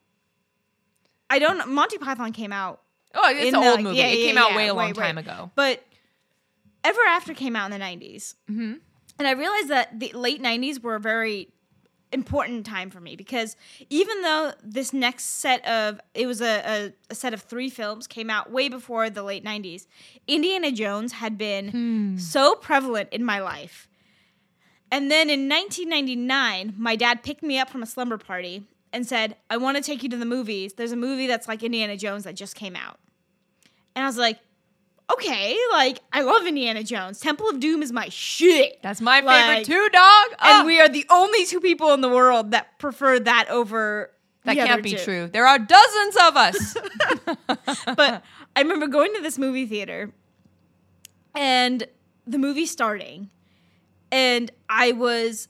[1.30, 1.68] I don't.
[1.70, 2.80] Monty Python came out
[3.14, 3.96] Oh, it's an the- old movie.
[3.96, 5.24] yeah, it yeah, came out yeah, way a long right, time right.
[5.24, 5.50] ago.
[5.54, 5.82] But
[6.84, 8.34] Ever After came out in the 90s.
[8.50, 8.74] Mm-hmm.
[9.18, 11.48] And I realized that the late 90s were a very
[12.12, 13.54] important time for me because
[13.90, 18.06] even though this next set of it was a, a, a set of three films
[18.06, 19.86] came out way before the late 90s
[20.26, 22.16] indiana jones had been Hmm.
[22.16, 23.88] so prevalent in my life.
[24.90, 29.36] And then in 1999 my dad picked me up from a slumber party and said
[29.50, 30.72] i want to take you to the movies.
[30.74, 32.98] There's a movie that's like indiana jones that just came out.
[33.94, 34.38] And i was like
[35.12, 39.64] okay like i love indiana jones temple of doom is my shit That's my Like-
[39.66, 40.26] favorite too, dog.
[40.40, 44.10] and we are the only two people in the world that prefer that over
[44.44, 45.04] that can't be two.
[45.04, 45.26] true.
[45.26, 46.76] There are dozens of us.
[47.96, 48.22] But
[48.56, 50.10] I remember going to this movie theater
[51.34, 51.86] and
[52.26, 53.28] the movie starting,
[54.10, 55.48] and I was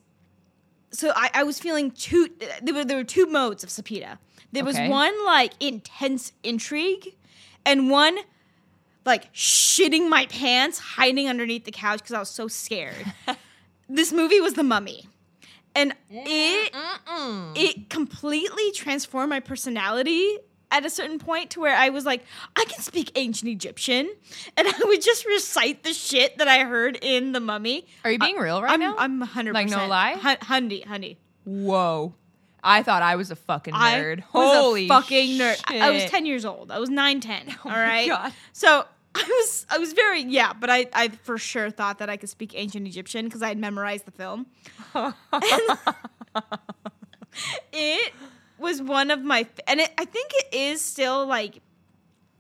[0.91, 2.29] so I, I was feeling two.
[2.63, 4.19] There were there were two modes of Sapita.
[4.53, 7.15] There was one like intense intrigue,
[7.65, 8.19] and one
[9.09, 13.13] like shitting my pants, hiding underneath the couch because I was so scared.
[13.89, 15.09] this movie was The Mummy,
[15.75, 16.73] and mm, it
[17.57, 20.39] it completely transformed my personality
[20.71, 22.23] at a certain point to where I was like,
[22.55, 24.11] I can speak ancient Egyptian,
[24.57, 27.87] and I would just recite the shit that I heard in The Mummy.
[28.05, 28.95] Are you being real right I'm, now?
[28.99, 30.15] I'm 100 Like, no lie?
[30.21, 31.17] Hundy, hundy.
[31.45, 32.15] Whoa.
[32.63, 34.23] I thought I was a fucking nerd.
[34.35, 35.61] I was Holy a fucking nerd.
[35.67, 36.71] I, I was 10 years old.
[36.71, 37.57] I was 9, 10.
[37.65, 38.09] all my right.
[38.09, 38.33] God.
[38.53, 38.85] So
[39.19, 42.29] I was I was very yeah, but I I for sure thought that I could
[42.29, 44.47] speak ancient Egyptian because I had memorized the film.
[47.73, 48.13] it
[48.59, 51.61] was one of my and it, I think it is still like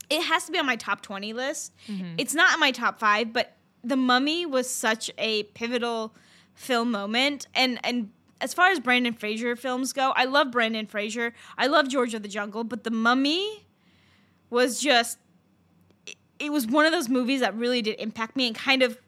[0.08, 1.72] it has to be on my top 20 list.
[1.88, 2.14] Mm-hmm.
[2.16, 6.14] It's not in my top 5, but The Mummy was such a pivotal
[6.54, 8.10] film moment and and
[8.40, 11.34] as far as Brendan Fraser films go, I love Brendan Fraser.
[11.56, 13.66] I love George of the Jungle, but The Mummy
[14.48, 15.18] was just
[16.38, 18.98] it, was one of those movies that really did impact me and kind of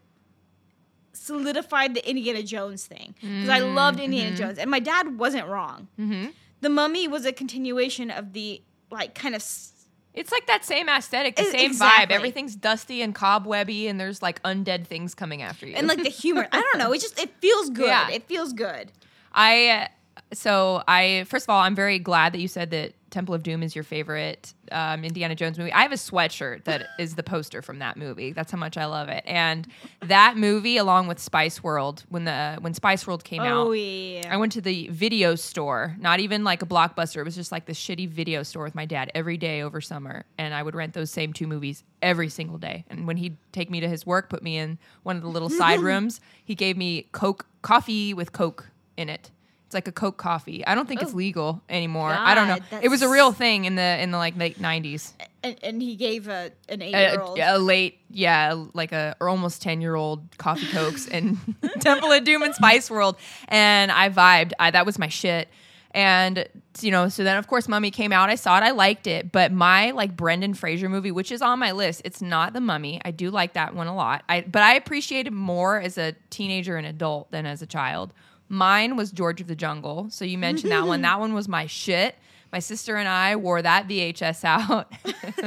[1.13, 5.89] solidified the Indiana Jones thing because I loved Indiana Jones and my dad wasn't wrong.
[5.99, 6.33] Mhm.
[6.61, 9.73] The Mummy was a continuation of the like kind of s-
[10.15, 12.07] It's like that same aesthetic, the same exactly.
[12.07, 12.17] vibe.
[12.17, 15.75] Everything's dusty and cobwebby, and there's like undead things coming after you.
[15.75, 16.47] and like the humor.
[16.53, 16.93] I don't know.
[16.93, 17.87] It just it feels good.
[17.87, 18.09] Yeah.
[18.11, 18.93] It feels good.
[19.33, 19.89] I
[20.33, 23.63] so I first of all, I'm very glad that you said that Temple of Doom
[23.63, 25.73] is your favorite um, Indiana Jones movie.
[25.73, 28.33] I have a sweatshirt that is the poster from that movie.
[28.33, 29.23] That's how much I love it.
[29.27, 29.67] And
[30.03, 34.33] that movie, along with Spice World, when the when Spice World came out, Oh yeah.
[34.33, 37.17] I went to the video store, not even like a blockbuster.
[37.17, 40.25] It was just like the shitty video store with my dad every day over summer.
[40.39, 42.85] And I would rent those same two movies every single day.
[42.89, 45.51] And when he'd take me to his work, put me in one of the little
[45.51, 49.31] side rooms, he gave me Coke, coffee with Coke in it.
[49.71, 50.67] It's like a Coke coffee.
[50.67, 51.17] I don't think it's Oh.
[51.17, 52.11] legal anymore.
[52.11, 52.59] I don't know.
[52.73, 55.15] God, It was a that's- real thing in the in the like late nineties.
[55.45, 57.39] and, and he gave a an eight A, year old.
[57.39, 61.39] a late, yeah, like a or almost ten year old coffee cokes and
[61.79, 63.15] Temple of Doom and Spice World,
[63.47, 64.55] and I vibed.
[64.59, 65.49] I, that was my shit.
[65.93, 66.47] And
[66.81, 68.29] you know, so then of course, Mummy came out.
[68.29, 68.63] I saw it.
[68.65, 69.31] I liked it.
[69.31, 73.01] But my like Brendan Fraser movie, which is on my list, it's not the Mummy.
[73.05, 74.25] I do like that one a lot.
[74.29, 78.13] I but I appreciated more as a teenager and adult than as a child.
[78.51, 80.09] Mine was George of the Jungle.
[80.11, 81.03] So you mentioned that one.
[81.03, 82.17] That one was my shit.
[82.53, 84.93] My sister and I wore that VHS out.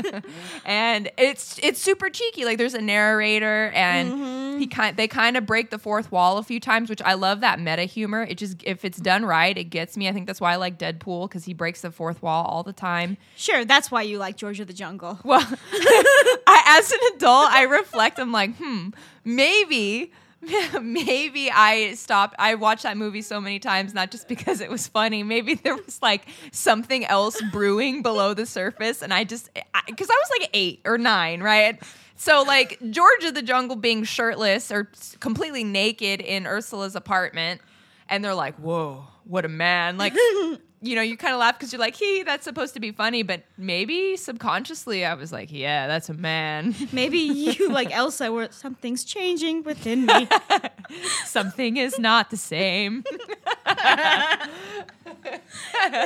[0.65, 2.45] and it's it's super cheeky.
[2.45, 6.43] Like there's a narrator and He kind they kind of break the fourth wall a
[6.43, 8.23] few times, which I love that meta humor.
[8.23, 10.07] It just if it's done right, it gets me.
[10.07, 12.71] I think that's why I like Deadpool because he breaks the fourth wall all the
[12.71, 13.17] time.
[13.35, 15.19] Sure, that's why you like George of the Jungle.
[15.25, 15.41] Well,
[15.73, 18.17] I as an adult, I reflect.
[18.17, 18.91] I'm like, hmm,
[19.25, 20.13] maybe.
[20.81, 22.35] Maybe I stopped.
[22.39, 25.23] I watched that movie so many times, not just because it was funny.
[25.23, 29.49] Maybe there was like something else brewing below the surface, and I just
[29.87, 31.81] because I, was like eight or nine, right?
[32.15, 37.61] So like George of the Jungle being shirtless or completely naked in Ursula's apartment,
[38.09, 40.13] and they're like, "Whoa, what a man!" Like,
[40.83, 43.23] you know, you kind of laugh because you're like, "He, that's supposed to be funny,"
[43.23, 48.49] but maybe subconsciously I was like, "Yeah, that's a man." Maybe you, like Elsa, were
[48.51, 50.27] something's changing within me.
[51.25, 53.05] Something is not the same.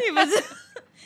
[0.03, 0.53] he was,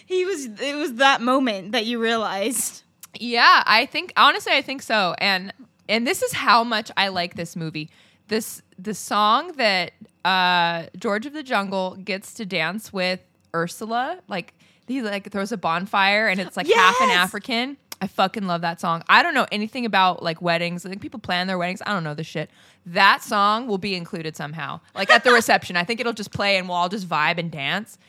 [0.06, 0.46] he was.
[0.46, 2.84] It was that moment that you realized.
[3.18, 5.16] Yeah, I think honestly, I think so.
[5.18, 5.54] And
[5.88, 7.90] and this is how much I like this movie.
[8.28, 9.94] This the song that
[10.26, 13.22] uh, George of the Jungle gets to dance with
[13.56, 14.54] Ursula, like
[14.88, 17.78] he like throws a bonfire and it's like half an African.
[18.04, 19.04] I fucking love that song.
[19.08, 20.86] I don't know anything about like weddings.
[20.86, 21.82] I think people plan their weddings.
[21.86, 22.50] I don't know the shit.
[22.88, 24.80] That song will be included somehow.
[24.96, 25.78] Like at the reception.
[25.78, 28.00] I think it'll just play and we'll all just vibe and dance.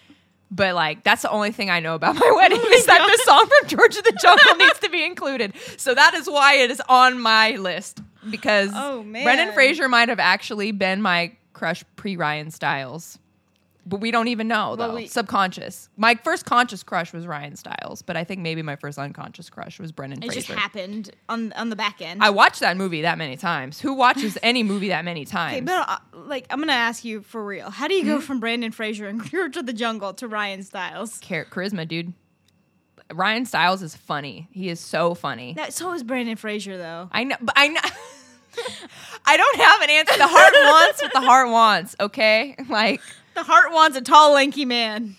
[0.51, 3.47] But like that's the only thing I know about my wedding is that the song
[3.47, 5.53] from George of the Jungle needs to be included.
[5.77, 8.01] So that is why it is on my list
[8.31, 9.25] because Oh, man.
[9.25, 13.19] Brendan Fraser might have actually been my crush pre Ryan Stiles.
[13.85, 14.95] But we don't even know Well, though.
[14.95, 15.89] we- Subconscious.
[15.97, 19.81] My first conscious crush was Ryan Stiles, but I think maybe my first unconscious crush
[19.81, 20.47] was Brendan It Fraser.
[20.47, 22.23] just happened on on the back end.
[22.23, 23.81] I watched that movie that many times.
[23.81, 25.55] Who watches any movie that many times?
[25.57, 27.71] Okay, but uh, like, I'm gonna ask you for real.
[27.71, 28.09] How do you Hmm?
[28.09, 31.19] go from Brendan Fraser and George of the Jungle to Ryan Stiles?
[31.21, 32.13] Char- charisma, dude.
[33.13, 34.49] Ryan Stiles is funny.
[34.53, 35.55] He is so funny.
[35.55, 37.09] That, so is Brendan Fraser though.
[37.11, 37.81] I know, but I know.
[39.27, 40.17] I don't have an answer.
[40.19, 41.97] The heart wants what the heart wants.
[42.01, 43.01] Okay, like
[43.35, 45.17] The heart wants a tall, lanky man.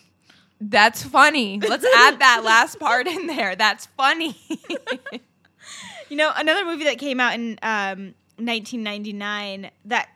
[0.61, 1.59] that's funny.
[1.59, 3.55] Let's add that last part in there.
[3.55, 4.37] That's funny.
[6.09, 10.09] You know, another movie that came out in um, 1999 that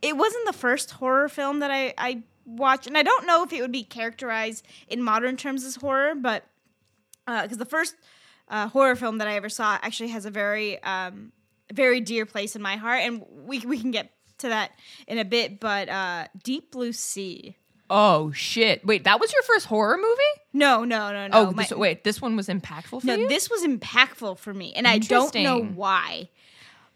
[0.00, 3.52] it wasn't the first horror film that I, I watched, and I don't know if
[3.52, 6.44] it would be characterized in modern terms as horror, but
[7.26, 7.94] because the first
[8.48, 11.32] uh, horror film that I ever saw actually has a very um,
[11.72, 14.72] very dear place in my heart, and we we can get to that
[15.06, 15.60] in a bit.
[15.60, 17.56] But uh, Deep Blue Sea.
[17.90, 18.84] oh shit!
[18.86, 20.40] Wait, that was your first horror movie?
[20.52, 21.30] No, no, no, no.
[21.48, 23.28] Oh, my- this, wait, this one was impactful for No, you.
[23.28, 26.28] this was impactful for me, and I don't know why.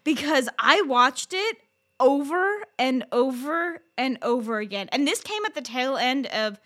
[0.04, 1.56] Because I watched it
[2.00, 4.88] over and over and over again.
[4.92, 6.60] And this came at the tail end of,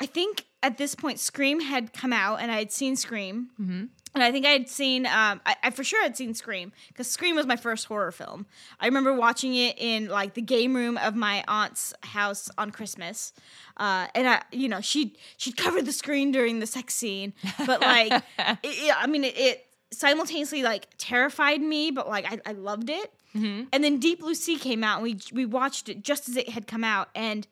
[0.00, 3.50] I think at this point, Scream had come out, and I had seen Scream.
[3.60, 3.84] Mm-hmm.
[4.16, 7.06] And I think I had seen, um, I, I for sure had seen Scream because
[7.06, 8.46] Scream was my first horror film.
[8.80, 13.34] I remember watching it in like the game room of my aunt's house on Christmas,
[13.76, 17.34] uh, and I, you know, she she'd cover the screen during the sex scene,
[17.66, 22.40] but like, it, it- I mean, it, it simultaneously like terrified me, but like I,
[22.50, 23.12] I loved it.
[23.34, 26.48] And then Deep Blue Sea came out, and we we watched it just as it
[26.48, 27.46] had come out, and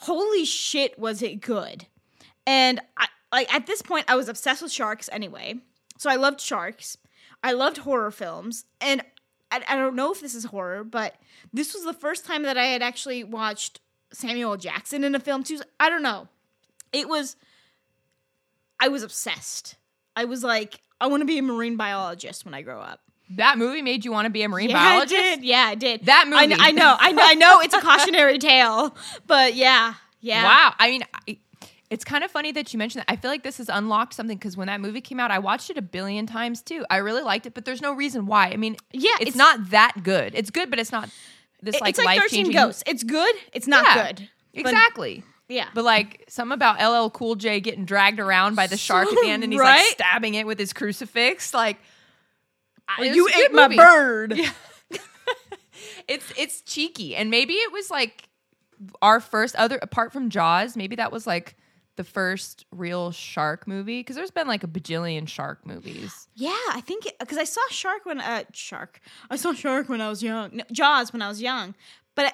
[0.00, 1.86] holy shit, was it good!
[2.46, 5.56] And I like at this point, I was obsessed with sharks anyway.
[5.98, 6.96] So I loved sharks.
[7.42, 9.00] I loved horror films, and
[9.50, 11.14] I, I don't know if this is horror, but
[11.52, 13.80] this was the first time that I had actually watched
[14.12, 15.60] Samuel Jackson in a film too.
[15.78, 16.28] I don't know.
[16.92, 17.36] It was.
[18.80, 19.76] I was obsessed.
[20.16, 23.00] I was like, I want to be a marine biologist when I grow up.
[23.30, 25.14] that movie made you want to be a marine yeah, biologist.
[25.20, 25.44] I did.
[25.44, 26.06] Yeah, I did.
[26.06, 26.60] That I, movie.
[26.60, 26.96] I know.
[26.98, 27.22] I know.
[27.24, 27.60] I know.
[27.60, 30.44] It's a cautionary tale, but yeah, yeah.
[30.44, 30.74] Wow.
[30.78, 31.38] I mean, I,
[31.90, 33.10] it's kind of funny that you mentioned that.
[33.12, 35.70] I feel like this has unlocked something because when that movie came out, I watched
[35.70, 36.84] it a billion times too.
[36.90, 38.48] I really liked it, but there's no reason why.
[38.48, 40.34] I mean, Yeah, it's, it's- not that good.
[40.34, 41.08] It's good, but it's not
[41.62, 42.54] this It- like it's like life Thirteen changing.
[42.62, 42.82] Ghosts.
[42.86, 43.34] It's good.
[43.52, 44.28] It's not Yeah, good.
[44.54, 45.22] But- Exactly.
[45.48, 45.68] yeah.
[45.74, 49.28] But like some about LL Cool J getting dragged around by the shark at the
[49.30, 49.78] end, and he's Right?
[49.78, 51.54] like stabbing it with his crucifix.
[51.54, 51.78] Like,
[52.98, 53.76] was you ate my movie.
[53.76, 54.40] bird.
[56.08, 58.24] It's it's cheeky, and maybe it was like
[59.02, 60.74] our first other apart from Jaws.
[60.76, 61.54] Maybe that was like
[61.98, 66.28] the first real shark movie because there's been like a bajillion shark movies.
[66.34, 69.00] Yeah, I think because I saw Shark when uh Shark.
[69.30, 70.50] I saw Shark when I was young.
[70.54, 71.74] No, Jaws when I was young,
[72.14, 72.26] but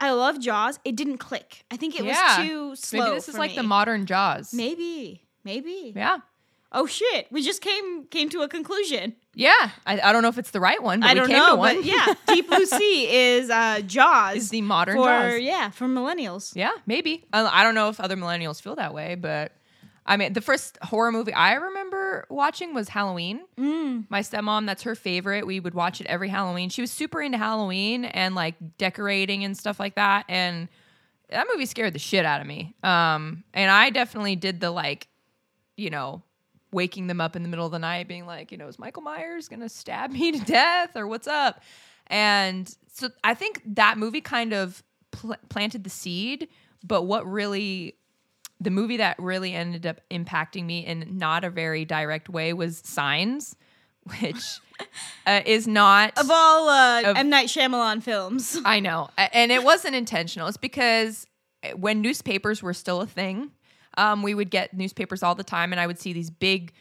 [0.00, 0.78] I, I love Jaws.
[0.84, 1.64] It didn't click.
[1.70, 2.38] I think it Yeah.
[2.40, 3.00] was too slow.
[3.04, 3.56] maybe this is like me.
[3.56, 4.52] the modern Jaws.
[4.52, 5.92] Maybe, maybe.
[5.96, 6.18] Yeah,
[6.72, 7.26] Oh shit!
[7.30, 9.14] We just came came to a conclusion.
[9.34, 9.70] yeah.
[9.86, 11.50] I, I don't know if it's the right one, but I we don't came know,
[11.50, 11.76] to one.
[11.76, 15.40] but yeah, Deep Blue Sea is uh Jaws is the modern for Jaws.
[15.40, 16.54] yeah for millennials.
[16.56, 17.24] Yeah, maybe.
[17.32, 19.52] I, I don't know if other millennials feel that way, but
[20.04, 23.42] I mean, the first horror movie I remember remember watching was Halloween.
[23.58, 24.06] Mm.
[24.08, 25.46] My stepmom, that's her favorite.
[25.46, 26.68] We would watch it every Halloween.
[26.68, 30.24] She was super into Halloween and like decorating and stuff like that.
[30.28, 30.68] And
[31.30, 32.74] that movie scared the shit out of me.
[32.82, 35.08] Um, and I definitely did the like,
[35.76, 36.22] you know,
[36.76, 39.02] waking them up in the middle of the night, being like, you know, is Michael
[39.02, 41.62] Myers gonna stab me to death or what's up?
[42.06, 46.48] And so I think that movie kind of pl- planted the seed.
[46.84, 47.96] But what really
[48.60, 52.78] the movie that really ended up impacting me in not a very direct way was
[52.78, 53.56] Signs,
[54.20, 54.42] which
[55.26, 59.64] uh, is not Of all uh, Of- M Night Shyamalan films, I know, and it
[59.64, 60.46] wasn't intentional.
[60.48, 61.26] It's because
[61.62, 63.50] eh, when newspapers were still a thing,
[63.96, 66.72] um, we would get newspapers all the time, and I would see these big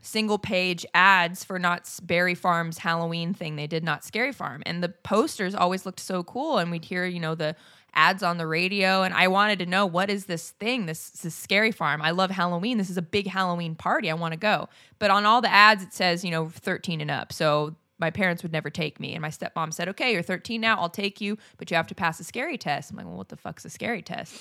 [0.00, 3.56] single page ads for Knott's Berry Farm's Halloween thing.
[3.56, 7.04] They did Knott's Scary Farm, and the posters always looked so cool, and we'd hear
[7.04, 7.56] you know the
[7.94, 10.86] ads on the radio and I wanted to know what is this thing?
[10.86, 12.00] This, this scary farm.
[12.00, 12.78] I love Halloween.
[12.78, 14.10] This is a big Halloween party.
[14.10, 14.70] I want to go.
[14.98, 17.34] But on all the ads it says you know 13 and up.
[17.34, 19.14] So my parents would never take me.
[19.14, 21.94] And my stepmom said, okay, you're 13 now, I'll take you, but you have to
[21.94, 22.90] pass a scary test.
[22.90, 24.34] I'm like, well, what the fuck's a scary test?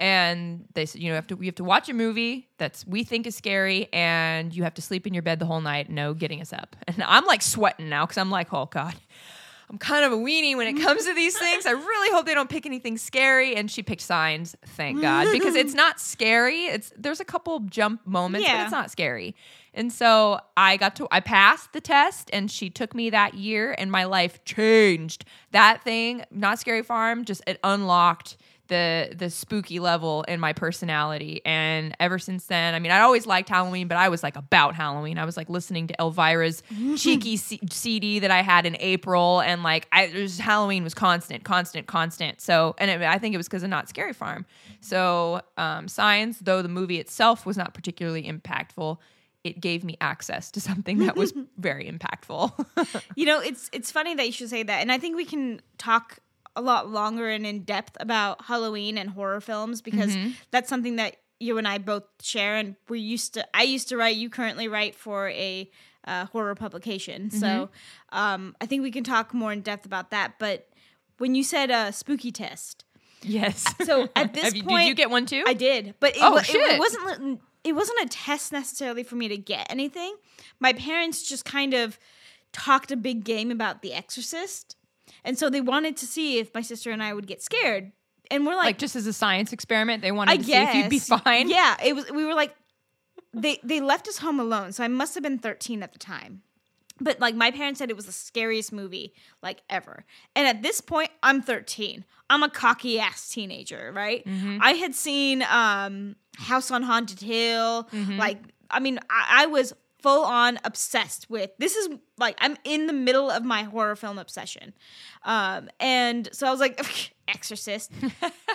[0.00, 3.04] And they said, you know, have to, we have to watch a movie that's we
[3.04, 6.14] think is scary, and you have to sleep in your bed the whole night, no
[6.14, 6.74] getting us up.
[6.88, 8.94] And I'm like sweating now because I'm like, oh God,
[9.70, 11.66] I'm kind of a weenie when it comes to these things.
[11.66, 13.54] I really hope they don't pick anything scary.
[13.54, 16.64] And she picked signs, thank God, because it's not scary.
[16.64, 19.36] It's there's a couple jump moments, but it's not scary.
[19.72, 23.74] And so I got to I passed the test and she took me that year
[23.78, 25.24] and my life changed.
[25.52, 28.36] That thing, Knott's Scary Farm, just it unlocked
[28.70, 31.42] the the spooky level in my personality.
[31.44, 34.74] And ever since then, I mean, I always liked Halloween, but I was like about
[34.74, 35.18] Halloween.
[35.18, 36.62] I was like listening to Elvira's
[36.96, 41.44] cheeky C- CD that I had in April, and like I there's Halloween was constant,
[41.44, 42.40] constant, constant.
[42.40, 44.46] So, and it, I think it was because of Knott's Scary Farm.
[44.80, 48.96] So, um, Signs, though the movie itself was not particularly impactful.
[49.42, 53.02] It gave me access to something that was very impactful.
[53.16, 55.60] you know, it's it's funny that you should say that, and I think we can
[55.76, 56.18] talk
[56.56, 60.16] a lot longer and in depth about Halloween and horror films because
[60.50, 63.46] that's something that you and I both share, and we used to.
[63.56, 64.16] I used to write.
[64.16, 65.70] You currently write for a
[66.06, 67.70] uh, horror publication, so
[68.12, 70.34] um, I think we can talk more in depth about that.
[70.38, 70.68] But
[71.18, 72.84] when you said a spooky test,
[73.22, 73.64] yes.
[73.84, 75.42] so at this you- point, did you get one too?
[75.46, 76.78] I did, but it, Oh, wa- it, shit.
[76.78, 77.40] wasn't.
[77.64, 80.14] It wasn't a test necessarily for me to get anything.
[80.60, 81.98] My parents just kind of
[82.52, 84.76] talked a big game about The Exorcist,
[85.24, 87.92] and so they wanted to see if my sister and I would get scared.
[88.30, 90.78] And we're like like, just as a science experiment, they wanted I to guess see
[90.78, 91.48] if you'd be fine.
[91.50, 92.10] Yeah, it was.
[92.10, 92.54] We were like,
[93.34, 96.42] they they left us home alone, so I must have been thirteen at the time.
[97.00, 100.04] But like my parents said, it was the scariest movie like ever.
[100.36, 102.04] And at this point, I'm 13.
[102.28, 104.24] I'm a cocky ass teenager, right?
[104.24, 104.58] Mm-hmm.
[104.60, 107.84] I had seen um, House on Haunted Hill.
[107.84, 108.18] Mm-hmm.
[108.18, 108.38] Like,
[108.70, 109.72] I mean, I, I was
[110.02, 111.76] full on obsessed with this.
[111.76, 111.88] Is
[112.18, 114.74] like I'm in the middle of my horror film obsession,
[115.24, 117.92] um, and so I was like, Exorcist.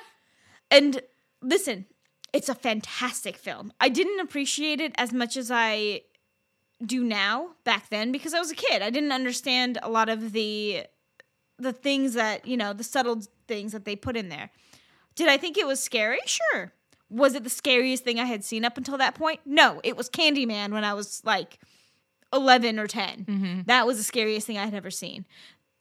[0.71, 1.01] and
[1.41, 1.85] listen,
[2.33, 3.71] it's a fantastic film.
[3.79, 6.01] I didn't appreciate it as much as I
[6.85, 8.81] do now back then because I was a kid.
[8.81, 10.85] I didn't understand a lot of the
[11.57, 14.49] the things that, you know, the subtle things that they put in there.
[15.15, 16.19] Did I think it was scary?
[16.25, 16.73] Sure.
[17.09, 19.39] Was it the scariest thing I had seen up until that point?
[19.45, 21.59] No, it was Candyman when I was like
[22.33, 23.25] 11 or 10.
[23.25, 23.61] Mm-hmm.
[23.67, 25.25] That was the scariest thing I had ever seen.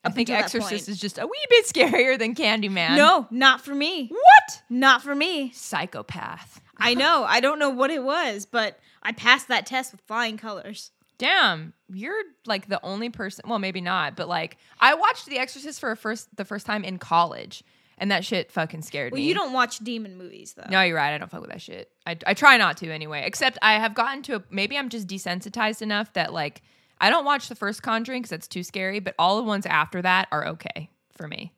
[0.04, 2.96] I think Exorcist is just a wee bit scarier than Candyman.
[2.96, 4.08] No, not for me.
[4.08, 4.62] What?
[4.68, 5.50] Not for me.
[5.54, 6.60] Psychopath.
[6.76, 7.24] I know.
[7.26, 10.90] I don't know what it was, but I passed that test with flying colors.
[11.16, 13.44] Damn, you're like the only person.
[13.48, 16.84] Well, maybe not, but like I watched The Exorcist for a first the first time
[16.84, 17.62] in college,
[17.98, 19.16] and that shit fucking scared me.
[19.18, 19.28] Well, me.
[19.28, 20.66] you don't watch demon movies though.
[20.70, 21.14] No, you're right.
[21.14, 21.90] I don't fuck with that shit.
[22.06, 23.22] I, I try not to anyway.
[23.26, 26.62] Except I have gotten to a, maybe I'm just desensitized enough that like
[27.00, 30.00] I don't watch the first Conjuring because it's too scary, but all the ones after
[30.02, 31.52] that are okay for me.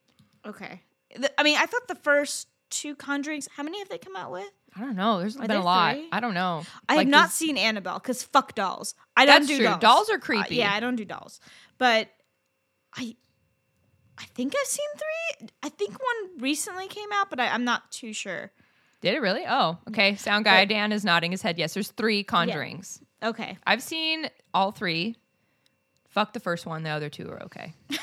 [0.47, 0.83] Okay.
[1.17, 3.47] The- I mean, I thought the first two Conjurings.
[3.55, 4.51] How many have they come out with?
[4.77, 5.21] I don't know.
[5.21, 5.95] There's been there a lot.
[5.95, 6.09] three?
[6.13, 6.63] I don't know.
[6.89, 8.95] I Like, have not this- seen Annabelle because fuck dolls.
[9.17, 9.65] I don't That's do true.
[9.67, 9.81] dolls.
[9.81, 10.57] Dolls are Uh, creepy.
[10.57, 11.41] yeah, I don't do dolls.
[11.79, 12.09] But
[12.95, 13.17] I,
[14.19, 15.49] I think I've seen three.
[15.63, 18.51] I think one recently came out, but I, I'm not too sure.
[19.03, 19.45] Did it really?
[19.47, 20.17] Oh, okay.
[20.17, 21.59] Sound guy But- Dan is nodding his head.
[21.59, 23.01] Yes, there's three Conjurings.
[23.23, 23.59] Okay.
[23.67, 25.17] I've seen all three.
[26.09, 26.83] Fuck the first one.
[26.83, 27.75] The other two are okay.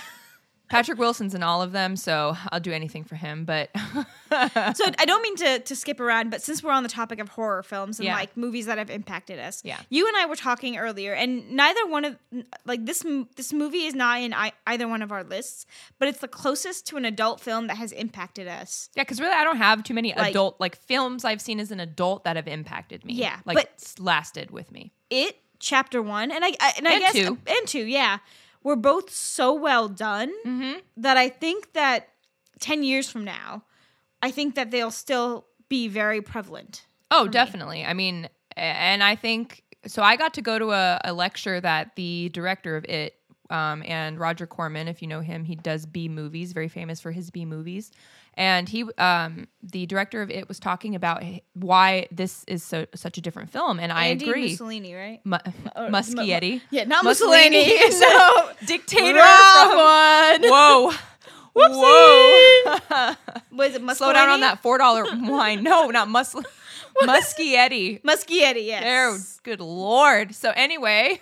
[0.73, 3.45] Patrick Wilson's in all of them, so I'll do anything for him.
[3.45, 7.19] But so I don't mean to, to skip around, but since we're on the topic
[7.19, 8.15] of horror films and Yeah.
[8.15, 9.79] like movies that have impacted us, Yeah.
[9.89, 12.17] you and I were talking earlier, and neither one of
[12.65, 13.05] like this
[13.35, 15.65] this movie is not in I, either one of our lists,
[15.99, 18.89] but it's the closest to an adult film that has impacted us.
[18.95, 21.71] yeah, because really, I don't have too many Like- adult like films I've seen as
[21.71, 23.13] an adult that have impacted me.
[23.13, 24.91] Yeah, like but- lasted with me.
[25.09, 27.37] It chapter one, and I, I and I And guess two.
[27.47, 28.17] and two, yeah,
[28.63, 30.79] were both so well done Mm-hmm.
[30.97, 32.09] that I think that
[32.59, 33.63] ten years from now,
[34.21, 36.85] I think that they'll still be very prevalent.
[37.11, 37.29] Oh, me.
[37.31, 37.85] definitely.
[37.85, 40.01] I mean, and I think so.
[40.01, 43.15] I got to go to a, a lecture that the director of it
[43.49, 47.11] um, and Roger Corman, if you know him, he does B movies, very famous for
[47.11, 47.91] his B movies.
[48.35, 51.21] And he, um, the director of it, was talking about
[51.53, 54.49] why this is so such a different film, and I agree.
[54.49, 55.19] Mussolini, right?
[55.23, 55.37] Mu-
[55.75, 57.71] Or- Muschietti, Yeah, not Mussolini Mussolini.
[57.83, 59.19] is no, dictator.
[59.19, 60.51] wrong from- one.
[60.51, 60.91] Whoa,
[61.55, 63.15] whoa!
[63.51, 63.95] Was it Mussolini?
[63.95, 65.61] Slow down on that four dollar wine.
[65.63, 66.35] No, not Mus-
[67.03, 68.01] Muschietti.
[68.01, 68.83] Muschietti, yes.
[68.83, 70.33] There, good lord.
[70.33, 71.21] So anyway,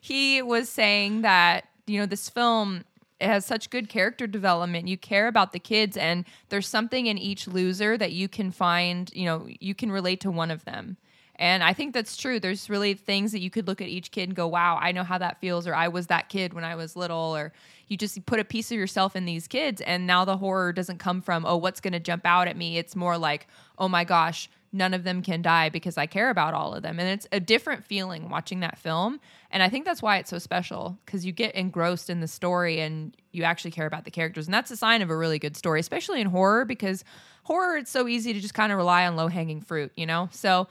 [0.00, 2.84] he was saying that you know this film
[3.20, 4.88] it has such good character development.
[4.88, 9.10] You care about the kids, and there's something in each loser that you can find.
[9.14, 10.96] You know, you can relate to one of them.
[11.36, 12.38] And I think that's true.
[12.38, 15.04] There's really things that you could look at each kid and go, wow, I know
[15.04, 17.52] how that feels, or I was that kid when I was little, or
[17.88, 19.80] you just put a piece of yourself in these kids.
[19.80, 22.76] And now the horror doesn't come from, oh, what's going to jump out at me?
[22.76, 23.46] It's more like,
[23.78, 27.00] oh my gosh, none of them can die because I care about all of them.
[27.00, 29.18] And it's a different feeling watching that film.
[29.50, 32.80] And I think that's why it's so special because you get engrossed in the story
[32.80, 34.46] and you actually care about the characters.
[34.46, 37.04] And that's a sign of a really good story, especially in horror because
[37.42, 40.28] horror, it's so easy to just kind of rely on low hanging fruit, you know?
[40.30, 40.68] So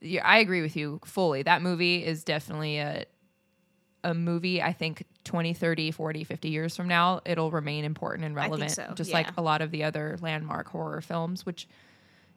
[0.00, 1.42] yeah, I agree with you fully.
[1.42, 3.04] That movie is definitely a
[4.04, 8.34] a movie I think 20, 30, 40, 50 years from now it'll remain important and
[8.34, 9.18] relevant so, just yeah.
[9.18, 11.68] like a lot of the other landmark horror films which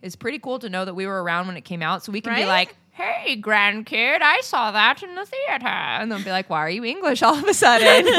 [0.04, 2.22] is pretty cool to know that we were around when it came out so we
[2.22, 6.50] can be like hey grandkid I saw that in the theater and they'll be like
[6.50, 8.08] why are you English all of a sudden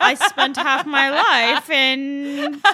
[0.00, 2.60] I spent half my life in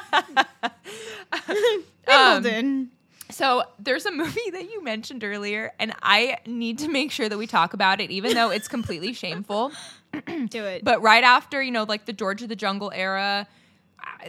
[2.06, 2.90] Um, Wimbledon.
[3.30, 7.38] So there's a movie that you mentioned earlier, and I need to make sure that
[7.38, 9.72] we talk about it, even though it's completely shameful.
[10.12, 10.84] Do it.
[10.84, 13.46] But right after, you know, like the George of the Jungle era,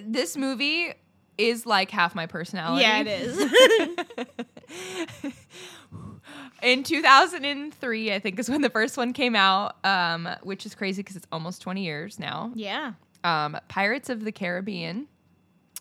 [0.02, 0.94] this movie
[1.38, 2.84] is like half my personality.
[2.84, 3.38] yeah, it is.
[6.62, 11.02] In 2003, I think is when the first one came out, um, which is crazy
[11.02, 12.52] because it's almost 20 years now.
[12.56, 12.94] yeah.
[13.24, 15.08] Um, Pirates of the Caribbean.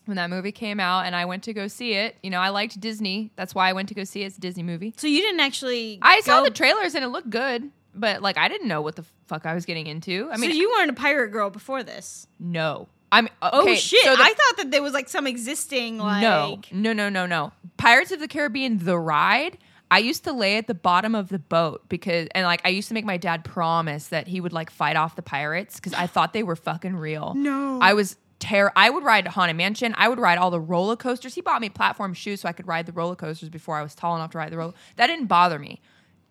[0.05, 2.15] When that movie came out, and I went to go see it.
[2.21, 3.31] You know, I liked Disney.
[3.35, 4.27] That's why I went to go see it.
[4.27, 4.93] It's a Disney movie.
[4.97, 5.97] So you didn't actually.
[6.03, 8.95] I saw go- the trailers and it looked good, but like I didn't know what
[8.97, 10.29] the fuck I was getting into.
[10.31, 12.27] I mean, so you weren't a pirate girl before this.
[12.39, 12.87] no.
[13.11, 14.03] I'm okay, oh shit!
[14.03, 16.21] so the- I thought that there was like some existing like.
[16.23, 17.51] no, no, no, no, no.
[17.77, 19.57] Pirates of the Caribbean, the ride.
[19.91, 22.87] I used to lay at the bottom of the boat because, and like I used
[22.87, 26.07] to make my dad promise that he would like fight off the pirates because I
[26.07, 27.33] thought they were fucking real.
[27.45, 27.79] No.
[27.79, 28.71] I was terror.
[28.75, 29.93] I would ride Haunted Mansion.
[29.97, 31.35] I would ride all the roller coasters.
[31.35, 33.93] He bought me platform shoes so I could ride the roller coasters before I was
[33.93, 34.73] tall enough to ride the roller.
[34.95, 35.79] That didn't bother me.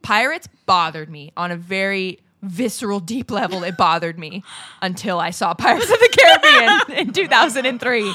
[0.03, 3.63] Pirates bothered me on a very visceral, deep level.
[3.65, 4.43] It bothered me
[4.83, 6.09] until I saw Pirates of the
[6.89, 8.15] Caribbean in 2003.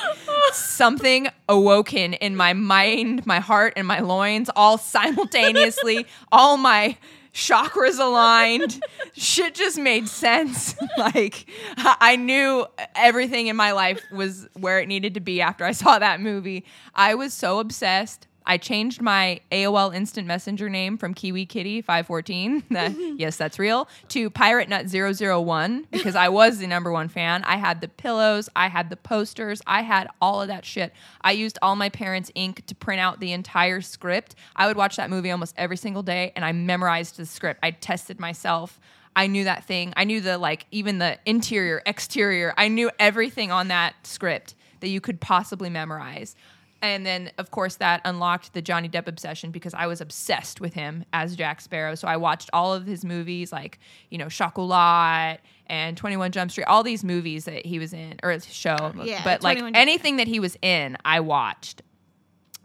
[0.53, 6.05] Something awoken in my mind, my heart, and my loins all simultaneously.
[6.31, 6.97] all my
[7.33, 8.81] chakras aligned.
[9.13, 10.75] Shit just made sense.
[10.97, 15.71] like I knew everything in my life was where it needed to be after I
[15.71, 16.65] saw that movie.
[16.95, 18.27] I was so obsessed.
[18.49, 23.87] I changed my AOL Instant Messenger name from Kiwi Kitty 514, that, yes, that's real,
[24.07, 27.43] to Pirate Nut 001 because I was the number one fan.
[27.43, 30.93] I had the pillows, I had the posters, I had all of that shit.
[31.21, 34.33] I used all my parents' ink to print out the entire script.
[34.55, 37.59] I would watch that movie almost every single day and I memorized the script.
[37.61, 38.79] I tested myself.
[39.15, 39.93] I knew that thing.
[39.95, 42.55] I knew the like even the interior, exterior.
[42.57, 46.35] I knew everything on that script that you could possibly memorize.
[46.81, 50.73] And then, of course, that unlocked the Johnny Depp obsession because I was obsessed with
[50.73, 51.95] him as Jack Sparrow.
[51.95, 56.51] So I watched all of his movies, like you know, Chocolat and Twenty One Jump
[56.51, 58.93] Street, all these movies that he was in, or his show.
[59.03, 61.81] Yeah, but like anything that he was in, I watched.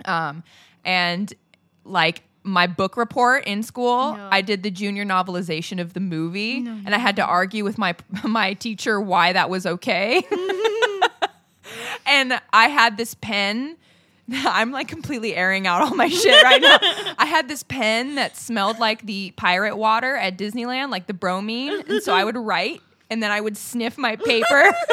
[0.04, 0.44] Um,
[0.84, 1.32] and
[1.84, 4.28] like my book report in school, No.
[4.30, 7.96] I did the junior novelization of the movie, and I had to argue with my
[8.24, 10.22] my teacher why that was okay.
[12.06, 13.76] and I had this pen.
[14.32, 16.78] I'm like completely airing out all my shit right now.
[17.18, 21.82] I had this pen that smelled like the pirate water at Disneyland, like the bromine,
[21.88, 22.80] and so I would write.
[23.10, 24.74] And then I would sniff my paper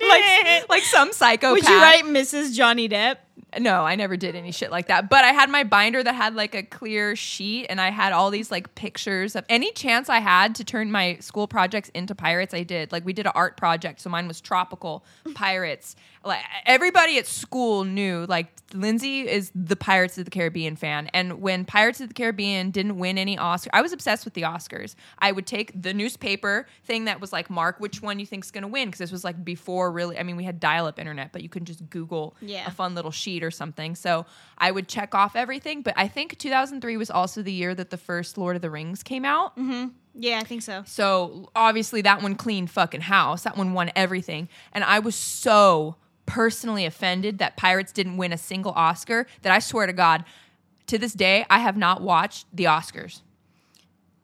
[0.00, 1.52] you like, like some psychopath.
[1.52, 2.54] Would you write Mrs.
[2.54, 3.16] Johnny Depp?
[3.58, 5.08] No, I never did any shit like that.
[5.08, 8.30] But I had my binder that had like a clear sheet and I had all
[8.30, 12.52] these like pictures of any chance I had to turn my school projects into pirates,
[12.52, 12.90] I did.
[12.90, 15.04] Like we did an art project, so mine was tropical
[15.34, 15.94] pirates.
[16.24, 21.08] Like everybody at school knew like Lindsay is the Pirates of the Caribbean fan.
[21.12, 24.42] And when Pirates of the Caribbean didn't win any Oscar, I was obsessed with the
[24.42, 24.94] Oscars.
[25.18, 28.62] I would take the newspaper thing that was like mark which one you think's going
[28.62, 31.42] to win because this was like before really I mean we had dial-up internet, but
[31.42, 32.66] you couldn't just Google Yeah.
[32.66, 33.94] a fun little sheet or something.
[33.94, 34.26] So
[34.58, 35.82] I would check off everything.
[35.82, 39.02] But I think 2003 was also the year that the first Lord of the Rings
[39.02, 39.56] came out.
[39.56, 39.88] Mm-hmm.
[40.14, 40.84] Yeah, I think so.
[40.86, 43.42] So obviously that one cleaned fucking house.
[43.42, 44.48] That one won everything.
[44.72, 45.96] And I was so
[46.26, 50.24] personally offended that Pirates didn't win a single Oscar that I swear to God,
[50.86, 53.22] to this day, I have not watched the Oscars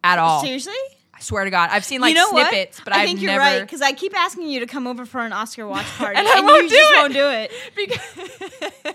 [0.04, 0.42] at all.
[0.42, 0.74] Seriously?
[1.20, 1.68] I swear to God.
[1.70, 2.84] I've seen like you know snippets, what?
[2.86, 5.04] but I I've think you're never right because I keep asking you to come over
[5.04, 6.96] for an Oscar watch party, And I won't you do just it.
[6.96, 7.52] won't do it.
[7.76, 8.94] because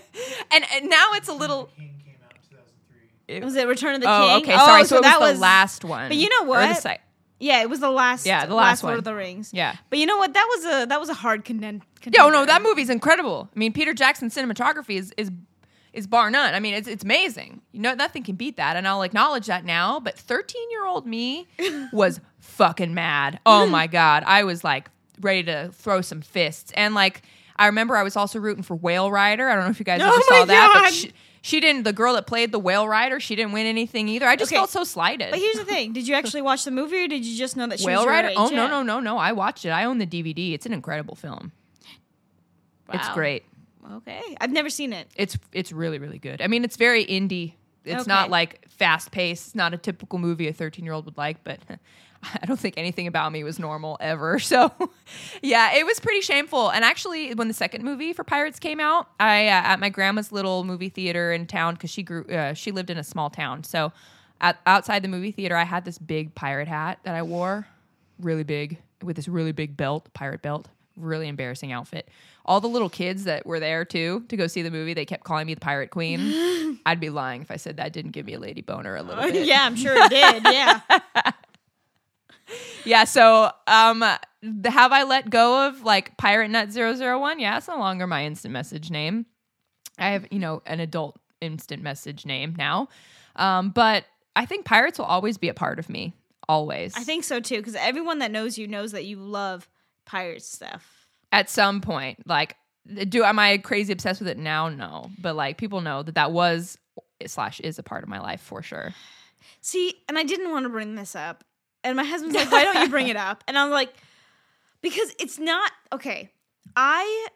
[0.52, 3.44] and, and now it's a little King came out in 2003.
[3.44, 4.42] Was it Return of the Oh, King?
[4.50, 4.58] okay.
[4.58, 4.80] Sorry.
[4.82, 6.08] Oh, so, it was that the last one.
[6.08, 7.00] But you know Or the what?
[7.38, 8.24] Yeah, it was the last.
[8.26, 8.98] Yeah, the last Lord one.
[8.98, 9.50] of the Rings.
[9.52, 9.76] Yeah.
[9.90, 10.32] But you know what?
[10.32, 11.82] That was a that was a hard contend.
[12.04, 12.46] Yeah, oh no, contender.
[12.46, 13.48] that movie's incredible.
[13.54, 15.30] I mean, Peter Jackson's cinematography is is
[15.96, 16.54] is bar none.
[16.54, 17.60] I mean, it's it's amazing.
[17.72, 19.98] You know, nothing can beat that, and I'll acknowledge that now.
[20.00, 21.46] But thirteen year old me
[21.92, 23.40] was fucking mad.
[23.46, 24.90] Oh my god, I was like
[25.20, 27.22] ready to throw some fists, and like
[27.56, 29.48] I remember I was also rooting for Whale Rider.
[29.48, 30.82] I don't know if you guys Oh ever saw that, God.
[30.84, 31.84] but she, she didn't.
[31.84, 34.26] The girl that played the Whale Rider, she didn't win anything either.
[34.26, 34.56] I just Okay.
[34.58, 35.30] felt so slighted.
[35.30, 37.66] But here's the thing: Did you actually watch the movie, or did you just know
[37.68, 38.30] that she Whale was Rider?
[38.36, 39.16] Oh no, no, no, no!
[39.16, 39.70] I watched it.
[39.70, 40.52] I own the DVD.
[40.52, 41.52] It's an incredible film.
[42.92, 43.44] It's great.
[43.92, 45.08] Okay, I've never seen it.
[45.16, 46.42] It's it's really really good.
[46.42, 47.54] I mean, it's very indie.
[47.84, 48.08] It's Okay.
[48.08, 49.46] not like fast paced.
[49.48, 51.60] It's not a typical movie a 13 year old would like, but
[52.42, 54.38] I don't think anything about me was normal ever.
[54.46, 54.72] So,
[55.42, 56.70] yeah, it was pretty shameful.
[56.70, 60.32] And actually, when the second movie for Pirates came out, I uh, at my grandma's
[60.32, 63.62] little movie theater in town because she grew uh, she lived in a small town.
[63.62, 63.92] So,
[64.40, 67.66] at, outside the movie theater, I had this big pirate hat that I wore,
[68.18, 70.68] really big, with this really big belt, pirate belt.
[70.96, 72.08] Really embarrassing outfit.
[72.44, 75.24] All the little kids that were there too to go see the movie, they kept
[75.24, 76.78] calling me the pirate queen.
[76.86, 79.22] I'd be lying if I said that didn't give me a lady boner a little
[79.24, 79.46] bit.
[79.46, 80.42] yeah, I'm sure it did.
[80.44, 80.80] Yeah.
[82.84, 84.04] Yeah, so um
[84.40, 87.40] the, have I let go of like Pirate Nut 001?
[87.40, 89.26] Yeah, it's no longer my instant message name.
[89.98, 92.88] I have, you know, an adult instant message name now.
[93.34, 94.04] Um, but
[94.36, 96.14] I think pirates will always be a part of me.
[96.48, 96.96] Always.
[96.96, 99.68] I think so too, because everyone that knows you knows that you love
[100.06, 101.06] pirate stuff.
[101.32, 102.56] at some point, like
[103.08, 104.68] do am I crazy obsessed with it now?
[104.68, 105.10] No.
[105.20, 106.78] But like people know that that was
[107.26, 108.94] slash is a part of my life for sure.
[109.60, 111.44] See, and I didn't want to bring this up.
[111.82, 113.42] And my husband's like, why don't you bring it up?
[113.48, 113.92] And I'm like,
[114.82, 116.30] because it's not okay.
[116.76, 117.28] I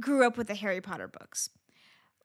[0.00, 1.50] grew up with the Harry Potter books.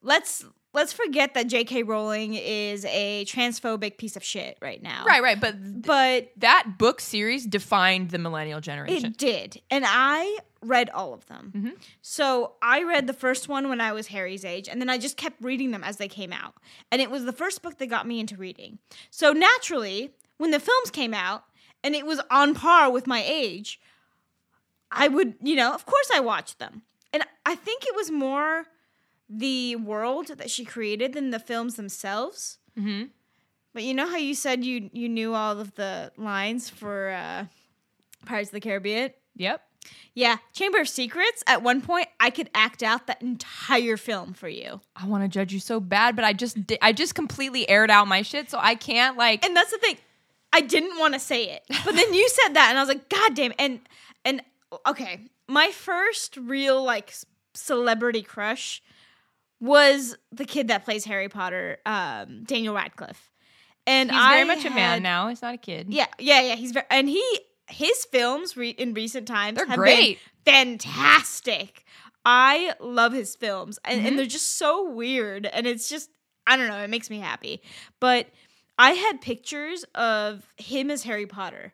[0.02, 0.46] Let's
[0.78, 1.82] let's forget that J.K.
[1.84, 5.06] Rowling is a transphobic piece of shit right now.
[5.06, 5.40] Right, right.
[5.40, 9.12] But But that book series defined the millennial generation.
[9.12, 9.60] it did.
[9.72, 11.52] And I read all of them.
[11.56, 11.70] Mm-hmm.
[12.04, 15.18] So I read the first one when I was Harry's age, and then I just
[15.18, 16.54] kept reading them as they came out.
[16.92, 18.78] And it was the first book that got me into reading.
[19.10, 21.44] So naturally, when the films came out
[21.84, 23.82] and it was on par with my age,
[24.92, 26.84] I would, you know, of course I watched them.
[27.12, 28.66] And I think it was more
[29.30, 32.58] the world that she created than the films themselves.
[32.78, 33.04] hmm
[33.74, 37.46] But you know how you said you you knew all of the lines for uh,
[38.26, 39.12] Pirates of the Caribbean?
[39.36, 39.62] Yep.
[40.14, 41.44] Yeah, Chamber of Secrets.
[41.48, 45.28] At one point, I could act out that entire film for you, I want to
[45.30, 48.50] judge you so bad, but I just di- I just completely aired out my shit,
[48.50, 49.46] so I can't like.
[49.46, 49.98] and that's the thing.
[50.52, 53.08] I didn't want to say it, but then you said that, and I was like,
[53.10, 53.54] God damn!
[53.60, 53.80] And
[54.26, 54.42] and
[54.86, 57.14] okay, my first real like
[57.54, 58.82] celebrity crush
[59.60, 63.32] was the kid that plays Harry Potter, um, Daniel Radcliffe.
[63.86, 65.30] And He's I very much a man now.
[65.30, 65.88] He's not a kid.
[65.90, 66.56] Yeah, yeah, yeah.
[66.56, 67.24] He's very, and he
[67.70, 70.20] his films re- in recent times They're have great.
[70.46, 71.84] been fantastic.
[72.26, 74.08] I love his films, and, Mm-hmm.
[74.08, 76.10] and they're just so weird, and it's just
[76.46, 76.78] I don't know.
[76.84, 77.62] It makes me happy.
[78.00, 78.28] But
[78.78, 81.74] I had pictures of him as Harry Potter,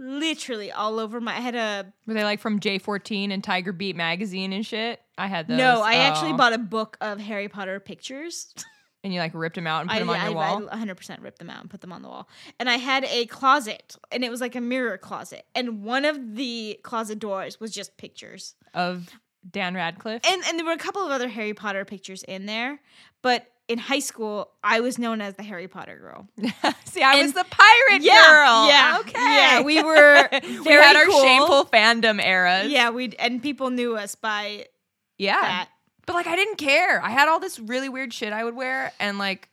[0.00, 1.36] literally all over my.
[1.36, 5.00] I had a Were they like from J14 and Tiger Beat magazine and shit?
[5.18, 5.58] I had those.
[5.58, 5.82] no.
[5.82, 6.36] I actually Oh.
[6.36, 8.52] bought a book of Harry Potter pictures.
[9.02, 10.68] And you like ripped them out and put I, them on I, your wall.
[10.70, 12.28] I 100% ripped them out and put them on the wall.
[12.58, 15.46] And I had a closet, and it was like a mirror closet.
[15.54, 18.56] And one of the closet doors was just pictures.
[18.74, 19.08] of
[19.50, 20.20] Dan Radcliffe.
[20.30, 22.78] And and there were a couple of other Harry Potter pictures in there.
[23.22, 26.26] But in high school, I was known as the Harry Potter girl.
[26.84, 28.66] See, I was the pirate girl.
[28.66, 28.96] Yeah.
[29.00, 29.12] Okay.
[29.14, 31.20] Yeah, we were we had our cool.
[31.22, 32.68] shameful fandom eras.
[32.68, 34.66] Yeah, we and people knew us by
[35.18, 35.40] Yeah.
[35.40, 35.68] that.
[36.04, 37.00] But like I didn't care.
[37.00, 39.48] I had all this really weird shit I would wear, and like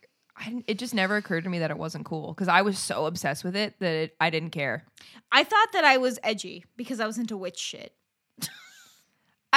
[0.66, 3.44] it just never occurred to me that it wasn't cool because I was so obsessed
[3.44, 4.84] with it that it, I didn't care.
[5.30, 7.92] I thought that I was edgy because I was into witch shit.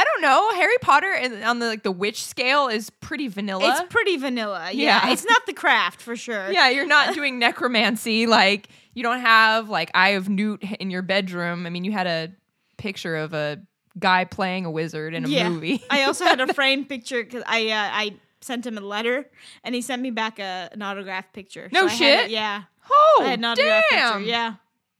[0.02, 0.52] I don't know.
[0.56, 3.70] Harry Potter and on the like the witch scale is pretty vanilla.
[3.70, 4.70] It's pretty vanilla.
[4.74, 5.06] Yeah.
[5.06, 5.12] Yeah.
[5.14, 6.52] It's not the craft for sure.
[6.52, 8.26] yeah, you're not doing necromancy.
[8.26, 11.68] Like you don't have like Eye of Newt in your bedroom.
[11.68, 12.32] I mean, you had a
[12.78, 13.62] picture of a
[14.00, 15.50] guy playing a wizard in a Yeah.
[15.50, 15.84] movie.
[15.90, 19.30] I also had a framed picture because I uh, I sent him a letter
[19.64, 21.70] and he sent me back a, an autograph picture.
[21.72, 22.20] No had shit?
[22.26, 22.64] it- yeah.
[22.92, 24.14] oh, I had an autograph damn.
[24.14, 24.30] picture.
[24.30, 24.54] Yeah.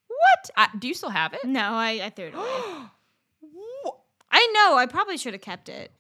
[0.08, 0.52] What?
[0.56, 1.44] I, do you still have it?
[1.44, 2.46] No, I, I threw it away.
[4.32, 4.78] I know.
[4.78, 5.92] I probably should have kept it.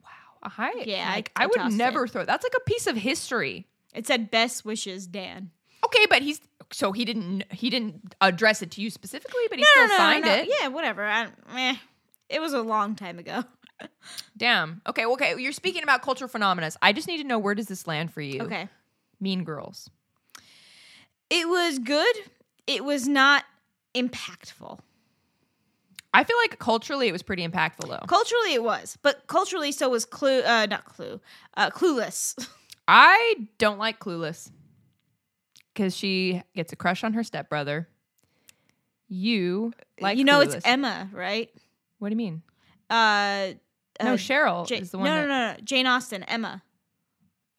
[0.43, 2.11] I, Yeah, I- like, I I, would tossed never it.
[2.11, 2.25] throw.
[2.25, 3.67] That's like a piece of history.
[3.93, 5.51] It said best wishes, Dan.
[5.85, 6.39] Okay, but he's
[6.71, 10.47] so he didn't he didn't address it to you specifically, but he still signed it.
[10.59, 11.05] Yeah, whatever.
[11.05, 11.75] I, meh.
[12.29, 13.43] It was a long time ago.
[14.37, 14.81] Damn.
[14.87, 15.05] Okay.
[15.05, 15.35] Okay.
[15.37, 16.71] You're speaking about cultural phenomena.
[16.81, 18.41] I just need to know where does this land for you?
[18.43, 18.69] Okay.
[19.19, 19.89] Mean Girls.
[21.29, 22.15] It was good.
[22.67, 23.43] It was not
[23.95, 24.79] impactful.
[26.13, 28.05] I feel like culturally it was pretty impactful though.
[28.07, 30.41] Culturally, it was, but culturally, so was Clue.
[30.41, 31.19] Uh, not Clue.
[31.55, 32.35] Uh, Clueless.
[32.87, 34.51] I don't like Clueless
[35.73, 37.87] because she gets a crush on her stepbrother.
[39.07, 40.55] You like you know, Clueless.
[40.55, 41.49] it's Emma, right?
[41.99, 42.41] What do you mean?
[42.89, 43.53] Uh,
[44.01, 45.05] No, uh, Cheryl Ja- is the one.
[45.05, 45.57] no, that, no, no, no.
[45.63, 46.63] Jane Austen, Emma.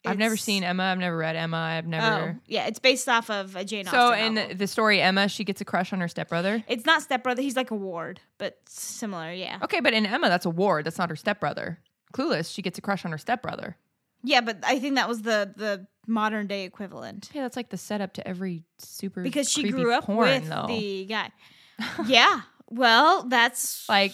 [0.04, 0.82] I've never seen Emma.
[0.84, 1.56] I've never read Emma.
[1.56, 2.34] I've never.
[2.36, 4.00] Oh, yeah, it's based off of a Jane Austen.
[4.00, 4.48] So in novel.
[4.48, 6.64] the, the story, Emma, she gets a crush on her stepbrother.
[6.68, 7.40] it's not stepbrother.
[7.42, 9.32] He's like a ward, but similar.
[9.32, 10.84] Yeah, Okay, but in Emma, that's a ward.
[10.86, 11.78] That's not her stepbrother.
[12.12, 13.76] Clueless, she gets a crush on her stepbrother.
[14.24, 17.76] yeah, but I think that was the the modern day equivalent Yeah, that's like the
[17.78, 20.66] setup to every super because she grew up porn, with though.
[20.68, 21.30] the guy.
[22.06, 24.12] yeah, well, that's Like,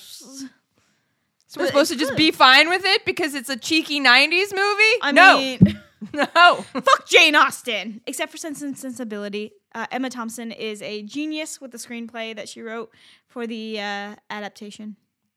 [1.48, 4.52] so we're But supposed to just be fine with it because it's a cheeky '90s
[4.54, 4.98] movie?
[5.02, 5.58] I no, mean,
[6.12, 6.26] no.
[6.26, 8.00] fuck Jane Austen.
[8.06, 12.48] Except for Sense and Sensibility, uh, Emma Thompson is a genius with the screenplay that
[12.48, 12.90] she wrote
[13.26, 14.94] for the uh, adaptation.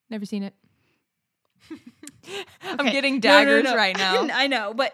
[0.09, 0.53] Never seen it.
[2.64, 2.91] I'm Okay.
[2.91, 3.76] getting No, no, daggers no.
[3.76, 4.28] right now.
[4.34, 4.93] I know, but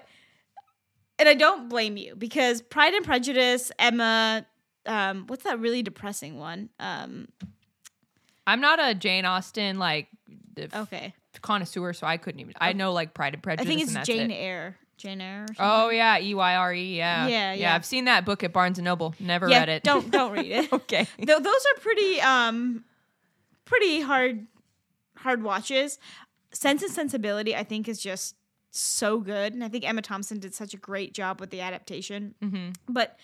[1.19, 4.45] and I don't blame you because Pride and Prejudice, Emma,
[4.85, 6.69] um, what's that really depressing one?
[6.79, 7.27] Um,
[8.45, 10.07] I'm not a Jane Austen like
[10.73, 12.53] okay, connoisseur, so I couldn't even.
[12.59, 13.65] I know like Pride and Prejudice.
[13.65, 14.35] I think it's Jane it.
[14.35, 14.77] Eyre.
[14.97, 15.45] Jane Eyre.
[15.59, 16.97] Oh yeah, E Y R E.
[16.97, 17.75] Yeah, Yeah, yeah.
[17.75, 19.13] I've seen that book at Barnes and Noble.
[19.19, 19.59] Never yeah.
[19.59, 19.83] read it.
[19.83, 20.73] Don't don't read it.
[20.73, 21.07] okay.
[21.17, 22.83] Th- those are pretty um,
[23.65, 24.47] pretty hard
[25.17, 25.99] hard watches.
[26.51, 28.35] Sense and Sensibility, I think, is just
[28.71, 32.35] so good, and I think Emma Thompson did such a great job with the adaptation.
[32.41, 33.17] hmm But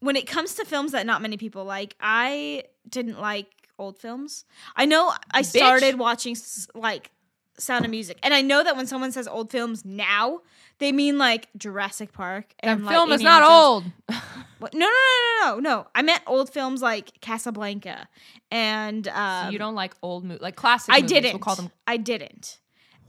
[0.00, 4.44] when it comes to films that not many people like, I didn't like old films.
[4.76, 5.56] I know I Bitch.
[5.56, 6.36] started watching
[6.74, 7.10] like
[7.58, 10.40] Sound of Music, and I know that when someone says old films now,
[10.78, 13.92] they mean like Jurassic Park That and like film is not Jones.
[14.08, 14.18] old.
[14.60, 14.72] What?
[14.72, 15.86] No, no, no, no, no, no.
[15.94, 18.08] I meant old films like Casablanca
[18.50, 20.94] and um, so you don't like old movies, like classic.
[20.94, 21.10] I movies.
[21.10, 21.32] didn't.
[21.32, 21.70] We'll call them.
[21.86, 22.60] I didn't.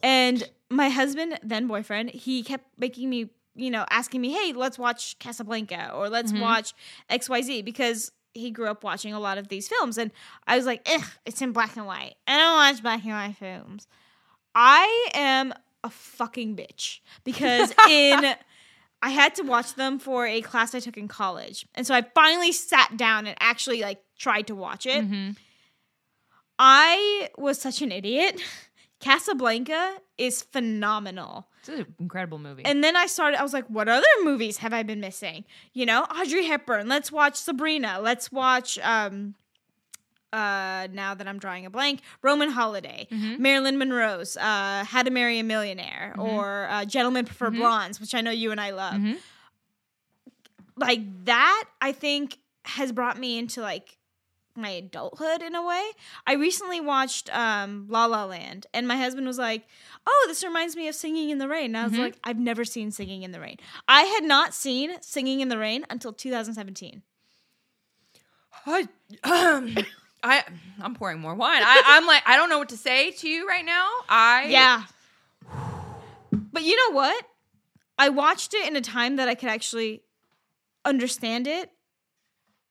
[0.04, 4.78] And my husband, then boyfriend, he kept making me, you know, asking me, "Hey, let's
[4.78, 6.42] watch Casablanca or let's Mhm.
[6.42, 6.74] watch
[7.10, 10.12] XYZ because he grew up watching a lot of these films." And
[10.46, 12.16] I was like, "Ugh, it's in black and white.
[12.28, 13.88] I don't watch black and white films."
[14.54, 18.36] I am a fucking bitch because in
[19.02, 21.68] I had to watch them for a class I took in college.
[21.76, 25.04] And so I finally sat down and actually like tried to watch it.
[25.04, 25.36] Mhm.
[26.58, 28.42] I was such an idiot.
[29.00, 31.48] Casablanca is phenomenal.
[31.68, 32.64] It's an incredible movie.
[32.66, 35.46] And then I started, I was like, what other movies have I been missing?
[35.74, 36.88] You know, Audrey Hepburn.
[36.88, 38.00] Let's watch Sabrina.
[38.02, 39.36] Let's watch, um,
[40.34, 43.40] uh, now that I'm drawing a blank, Roman Holiday, Mhm.
[43.40, 46.24] Marilyn Monroe's uh, How to Marry a Millionaire, Mhm.
[46.28, 47.58] or uh, Gentlemen Prefer Mhm.
[47.58, 48.96] Blondes, which I know you and I love.
[48.96, 49.18] Mhm.
[50.76, 53.98] Like that, I think has brought me into like
[54.58, 55.84] my adulthood in a way.
[56.26, 59.68] I recently watched um, La La Land, and my husband was like,
[60.08, 62.00] "Oh, this reminds me of Singing in the Rain." And I was Mhm.
[62.00, 63.58] like, "I've never seen Singing in the Rain.
[63.88, 67.02] I had not seen Singing in the Rain until 2017."
[68.66, 68.88] I,
[70.24, 70.44] I,
[70.82, 71.62] I'm pouring more wine.
[71.64, 73.88] I, I'm like, I don't know what to say to you right now.
[74.10, 74.84] I Yeah.
[76.32, 77.26] But you know what?
[78.00, 80.02] I watched it in a time that I could actually
[80.84, 81.72] understand it.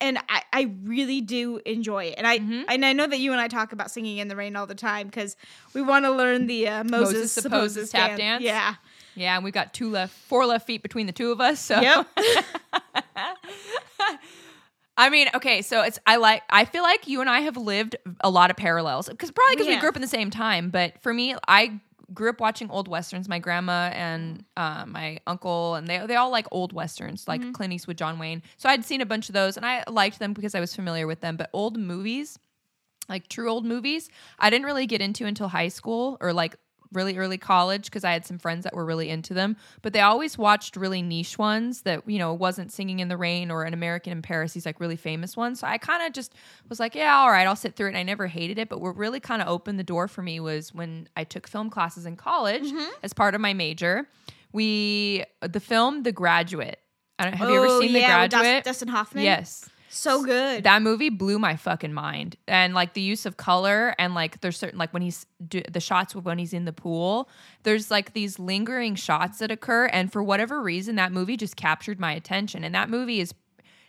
[0.04, 2.14] And I, I really do enjoy it.
[2.18, 2.64] And I Mhm.
[2.68, 4.74] and I know that you and I talk about singing in the rain all the
[4.74, 5.34] time because
[5.72, 8.42] we want to learn the uh, Moses, Moses supposes, supposes tap dance?
[8.42, 8.74] Yeah.
[9.14, 11.58] yeah, and we've got two left, four left feet between the two of us.
[11.58, 12.06] So Yep.
[14.96, 17.96] I mean, okay, so it's I like I feel like you and I have lived
[18.20, 20.70] a lot of parallels because probably because we grew up in the same time.
[20.70, 21.80] But for me, I
[22.12, 23.28] grew up watching old westerns.
[23.28, 27.72] My grandma and uh, my uncle, and they they all like old westerns, like Clint
[27.72, 28.42] Eastwood, John Wayne.
[28.56, 31.06] So I'd seen a bunch of those, and I liked them because I was familiar
[31.06, 31.36] with them.
[31.36, 32.38] But old movies,
[33.08, 36.56] like true old movies, I didn't really get into until high school or like
[36.94, 39.56] really early college because I had some friends that were really into them.
[39.82, 43.50] But they always watched really niche ones that, you know, wasn't Singing in the Rain
[43.50, 45.60] or An American in Paris, these like really famous ones.
[45.60, 46.34] So I kind of just
[46.68, 47.90] was like, yeah, all right, I'll sit through it.
[47.90, 48.68] And I never hated it.
[48.68, 51.70] But what really kind of opened the door for me was when I took film
[51.70, 52.90] classes in college mm-hmm.
[53.02, 54.08] as part of my major.
[54.52, 56.78] We, the film The Graduate.
[57.18, 58.64] I don't, have you ever Oh, seen The yeah, Dust- Graduate?
[58.64, 59.24] Dustin Hoffman?
[59.24, 60.64] Yes So good.
[60.64, 62.36] that movie blew my fucking mind.
[62.48, 65.80] And like the use of color and like there's certain like when he's do, the
[65.80, 67.28] shots with when he's in the pool
[67.62, 69.86] there's like these lingering shots that occur.
[69.86, 72.64] And for whatever reason that movie just captured my attention.
[72.64, 73.32] And that movie is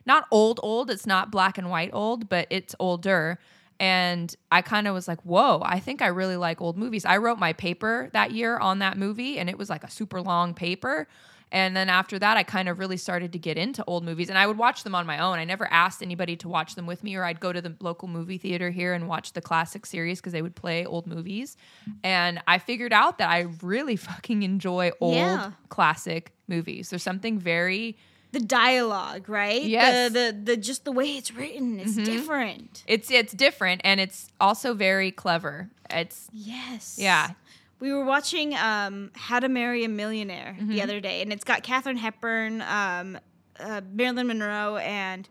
[0.06, 0.91] not old old.
[0.91, 3.39] It's not black and white old but it's older.
[3.80, 7.03] And i kind of was like whoa i think i really like old movies.
[7.03, 10.22] I wrote my paper that year on that movie and it was like a super
[10.22, 11.08] long paper
[11.51, 14.37] and then after that, I kind of really started to get into old movies and
[14.37, 15.37] I would watch them on my own.
[15.39, 18.07] I never asked anybody to watch them with me, or I'd go to the local
[18.07, 21.55] movie theater here and watch the classic series because they would play old movies.
[22.03, 25.51] And I figured out that I really fucking enjoy old Yeah.
[25.69, 26.89] classic movies.
[26.89, 27.95] There's something very,
[28.31, 29.61] the dialogue, right?
[29.63, 30.11] Yes.
[30.11, 30.13] Mm-hmm.
[30.13, 32.83] The, the the just the way it's written, it's different.
[32.87, 35.69] it's it's different and it's also very clever.
[35.89, 36.97] It's Yes.
[36.99, 37.31] yeah,
[37.80, 40.69] We were watching um, How to Marry a Millionaire Mm-hmm.
[40.69, 43.19] the other day, and it's got Katherine Hepburn, um,
[43.59, 45.28] uh, Marilyn Monroe, and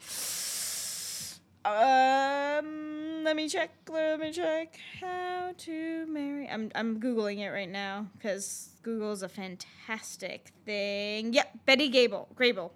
[1.64, 3.70] um, let me check.
[3.88, 4.78] Let me check.
[5.00, 6.48] How to marry?
[6.48, 11.32] I'm I'm googling it right now because Google's a fantastic thing.
[11.32, 12.28] Yep, Betty Gable.
[12.36, 12.70] Grable.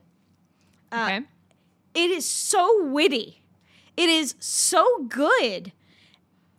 [0.91, 1.21] Uh, okay.
[1.95, 3.43] It is so witty.
[3.97, 5.73] It is so good.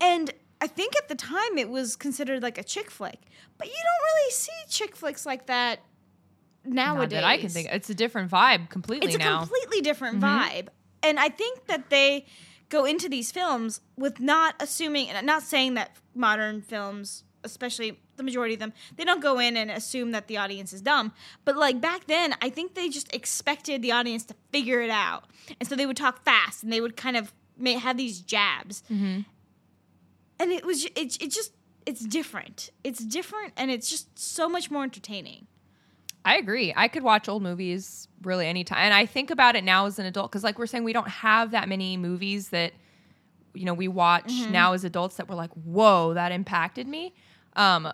[0.01, 0.31] And
[0.61, 3.19] I think at the time it was considered like a chick flick.
[3.57, 5.79] But you don't really see chick flicks like that
[6.65, 7.09] Not nowadays.
[7.11, 7.69] that I can think.
[7.71, 9.39] It's a different vibe completely It's a now.
[9.39, 10.67] completely different vibe.
[11.01, 12.25] And I think that they
[12.67, 18.23] go into these films with not assuming, and not saying that modern films, especially the
[18.23, 21.13] majority of them, they don't go in and assume that the audience is dumb.
[21.45, 25.23] But like back then, I think they just expected the audience to figure it out.
[25.59, 27.33] And so they would talk fast and they would kind of
[27.65, 28.83] have these jabs.
[28.91, 29.21] Mm-hmm.
[30.39, 31.51] And it was, it, it just,
[31.85, 32.71] it's different.
[32.83, 35.47] It's different and it's just so much more entertaining.
[36.25, 36.73] I agree.
[36.75, 38.77] I could watch old movies really anytime.
[38.79, 41.07] And I think about it now as an adult because, like we're saying, we don't
[41.07, 42.73] have that many movies that,
[43.53, 44.51] you know, we watch Mm-hmm.
[44.51, 47.13] now as adults that were like, whoa, that impacted me.
[47.55, 47.91] Um,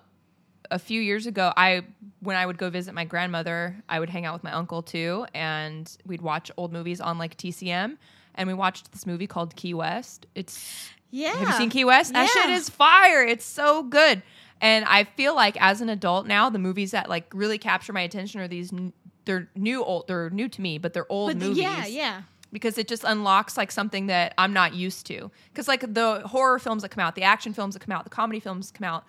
[0.71, 1.83] a few years ago, I
[2.21, 5.27] when I would go visit my grandmother, I would hang out with my uncle too,
[5.35, 7.97] and we'd watch old movies on like TCM.
[8.33, 10.25] And we watched this movie called Key West.
[10.35, 11.33] It's Yeah.
[11.35, 12.13] have you seen Key West?
[12.13, 13.23] That shit is fire.
[13.23, 14.21] It's so good.
[14.61, 18.01] And I feel like as an adult now, the movies that like really capture my
[18.01, 18.71] attention are these.
[18.73, 18.93] n-
[19.25, 20.07] They're new, old.
[20.07, 21.57] They're new to me, but they're old But movies.
[21.57, 22.21] yeah, yeah.
[22.51, 25.29] Because it just unlocks like something that I'm not used to.
[25.51, 28.09] Because like the horror films that come out, the action films that come out, the
[28.09, 29.03] comedy films that come out,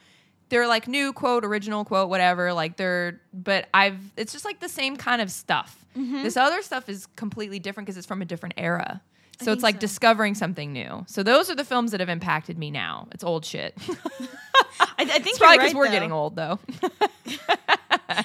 [0.48, 2.52] they're like new quote, original quote, whatever.
[2.52, 3.98] Like they're, but I've.
[4.16, 5.84] It's just like the same kind of stuff.
[5.96, 6.22] Mm-hmm.
[6.24, 9.00] This other stuff is completely different because it's from a different era.
[9.42, 9.80] So it's like so.
[9.80, 11.04] discovering something new.
[11.08, 13.06] So those are the films that have impacted me now.
[13.12, 13.76] It's old shit.
[14.80, 15.92] I, I think It's probably because right, we're though.
[15.92, 16.58] getting old, though.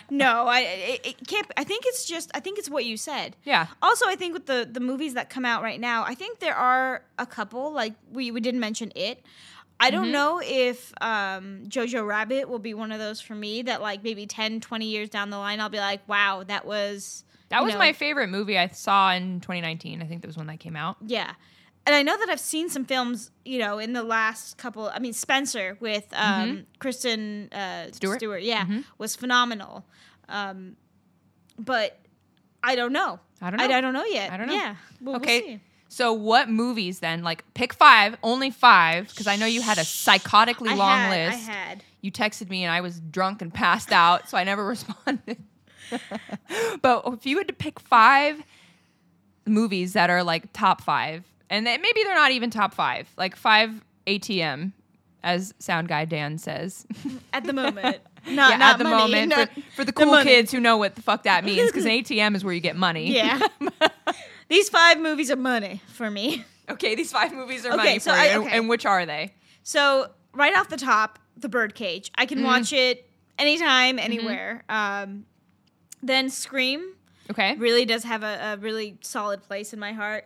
[0.09, 1.47] No, I it, it can't.
[1.57, 2.31] I think it's just.
[2.35, 3.35] I think it's what you said.
[3.43, 3.67] yeah.
[3.81, 6.55] Also, I think with the the movies that come out right now, I think there
[6.55, 7.71] are a couple.
[7.73, 9.23] Like we we didn't mention it.
[9.79, 10.11] I don't Mm-hmm.
[10.11, 14.27] know if um, Jojo Rabbit will be one of those for me that like maybe
[14.27, 17.79] 10, 20 years down the line, I'll be like, wow, that was That was know,
[17.79, 20.01] my favorite movie I saw in 2019.
[20.01, 20.97] I think that was when that came out.
[21.05, 21.31] Yeah.
[21.85, 24.89] And I know that I've seen some films, you know, in the last couple.
[24.93, 28.19] I mean, Spencer with um, Kristen uh, Stewart?
[28.19, 28.83] Stewart, yeah, Mhm.
[28.97, 29.85] was phenomenal.
[30.29, 30.75] Um,
[31.57, 31.99] but
[32.63, 33.19] I don't know.
[33.41, 33.81] I don't I, know.
[33.81, 34.31] don't know yet.
[34.31, 34.53] I don't know.
[34.53, 34.75] Yeah.
[35.01, 35.41] Well, Okay.
[35.41, 35.59] We'll see.
[35.89, 37.21] So, what movies then?
[37.21, 41.09] Like, pick five, only five, because I know you had a psychotically I long had,
[41.33, 41.49] list.
[41.49, 41.83] I had.
[41.99, 45.43] You texted me and I was drunk and passed out, so I never responded.
[46.81, 48.41] But if you had to pick five
[49.45, 53.35] movies that are like top five, and then maybe they're not even top five, like
[53.35, 54.71] five ATM,
[55.23, 56.85] as sound guy Dan says.
[57.33, 57.97] At the moment.
[58.27, 60.29] Not, yeah, not at the money, moment not- for, for the the cool money.
[60.29, 62.75] kids who know what the fuck that means, because an ATM is where you get
[62.75, 63.11] money.
[63.15, 63.39] Yeah.
[64.47, 66.45] These five movies are money for me.
[66.69, 68.57] okay, these five movies are Okay, money so for I- you, and- okay.
[68.59, 69.33] and which are they?
[69.63, 72.11] So right off the top, The Birdcage.
[72.13, 72.45] I can Mm-hmm.
[72.47, 74.63] watch it anytime, anywhere.
[74.69, 75.25] Um,
[76.03, 76.93] then Scream
[77.29, 80.25] Okay, really does have a, a really solid place in my heart.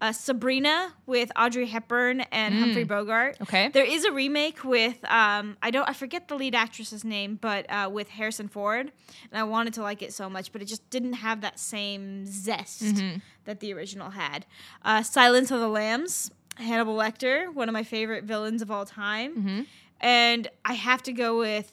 [0.00, 3.38] uh, Sabrina with Audrey Hepburn and Humphrey Bogart.
[3.38, 3.42] Mm.
[3.42, 3.68] Okay.
[3.68, 7.64] There is a remake with um, I don't I forget the lead actress's name, but
[7.70, 8.92] uh, with Harrison Ford,
[9.30, 12.24] and I wanted to like it so much, but it just didn't have that same
[12.26, 13.18] zest Mm-hmm.
[13.46, 14.44] that the original had.
[14.84, 19.30] Uh, Silence of the Lambs, Hannibal Lecter, one of my favorite villains of all time,
[19.36, 19.60] Mm-hmm.
[20.00, 21.72] and I have to go with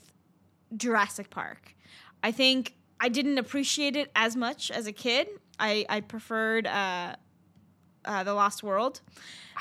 [0.75, 1.75] Jurassic Park.
[2.23, 5.27] I think I didn't appreciate it as much as a kid.
[5.59, 7.15] I I preferred uh,
[8.05, 9.01] uh, the Lost World.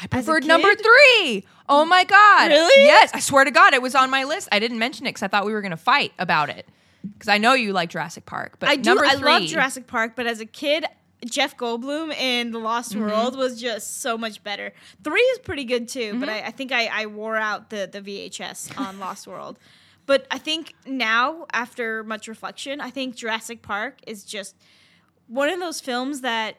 [0.01, 1.45] I preferred number three.
[1.68, 2.49] Oh my god!
[2.51, 2.84] Really?
[2.84, 4.49] Yes, I swear to God, it was on my list.
[4.53, 6.66] I didn't mention it because I thought we were gonna fight about it.
[7.14, 8.90] Because I know you like Jurassic Park, but I do.
[8.90, 10.86] number I love Jurassic Park, but as a kid,
[11.24, 13.03] Jeff Goldblum in The Lost Mm-hmm.
[13.03, 14.72] World was just so much better.
[15.03, 16.45] Three is pretty good too, but Mm-hmm.
[16.45, 19.59] I, I think I, I wore out the the VHS on Lost World.
[20.07, 24.57] But I think now, after much reflection, I think Jurassic Park is just
[25.29, 26.57] one of those films that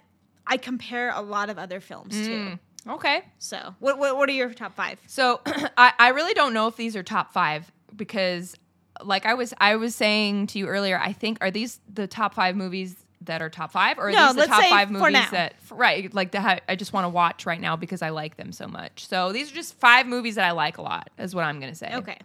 [0.48, 2.30] I compare a lot of other films to.
[2.30, 2.60] Mm.
[2.86, 5.00] Okay, So, what, what what are your top five?
[5.08, 8.56] so I, I really don't know if these are top five because,
[9.02, 12.34] like I was I was saying to you earlier, I think are these the top
[12.34, 15.30] five movies that are top five, or are No, these the let's top five movies
[15.32, 18.52] that right like that I just want to watch right now because I like them
[18.52, 19.08] so much.
[19.08, 21.10] So these are just five movies that I like a lot.
[21.18, 21.90] Is what I'm gonna say.
[21.94, 22.18] Okay.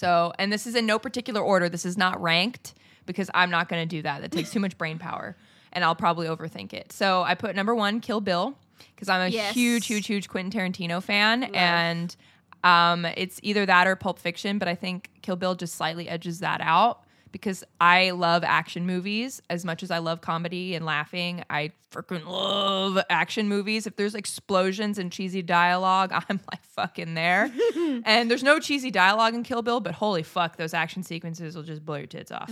[0.00, 1.68] So, and this is in no particular order.
[1.68, 2.72] This is not ranked
[3.04, 4.22] because I'm not going to do that.
[4.22, 5.36] That takes too much brain power
[5.72, 6.90] and I'll probably overthink it.
[6.90, 8.56] So, I put number one, Kill Bill,
[8.94, 9.54] because I'm a Yes.
[9.54, 11.44] huge, huge, huge Quentin Tarantino fan.
[11.54, 12.16] And
[12.64, 16.40] um, it's either that or Pulp Fiction, but I think Kill Bill just slightly edges
[16.40, 21.44] that out because I love action movies as much as I love comedy and laughing.
[21.50, 23.86] I freaking love action movies.
[23.86, 27.50] If there's explosions and cheesy dialogue, I'm like fucking there.
[28.04, 31.62] and there's no cheesy dialogue in Kill Bill, but holy fuck, those action sequences will
[31.62, 32.50] just blow your tits off.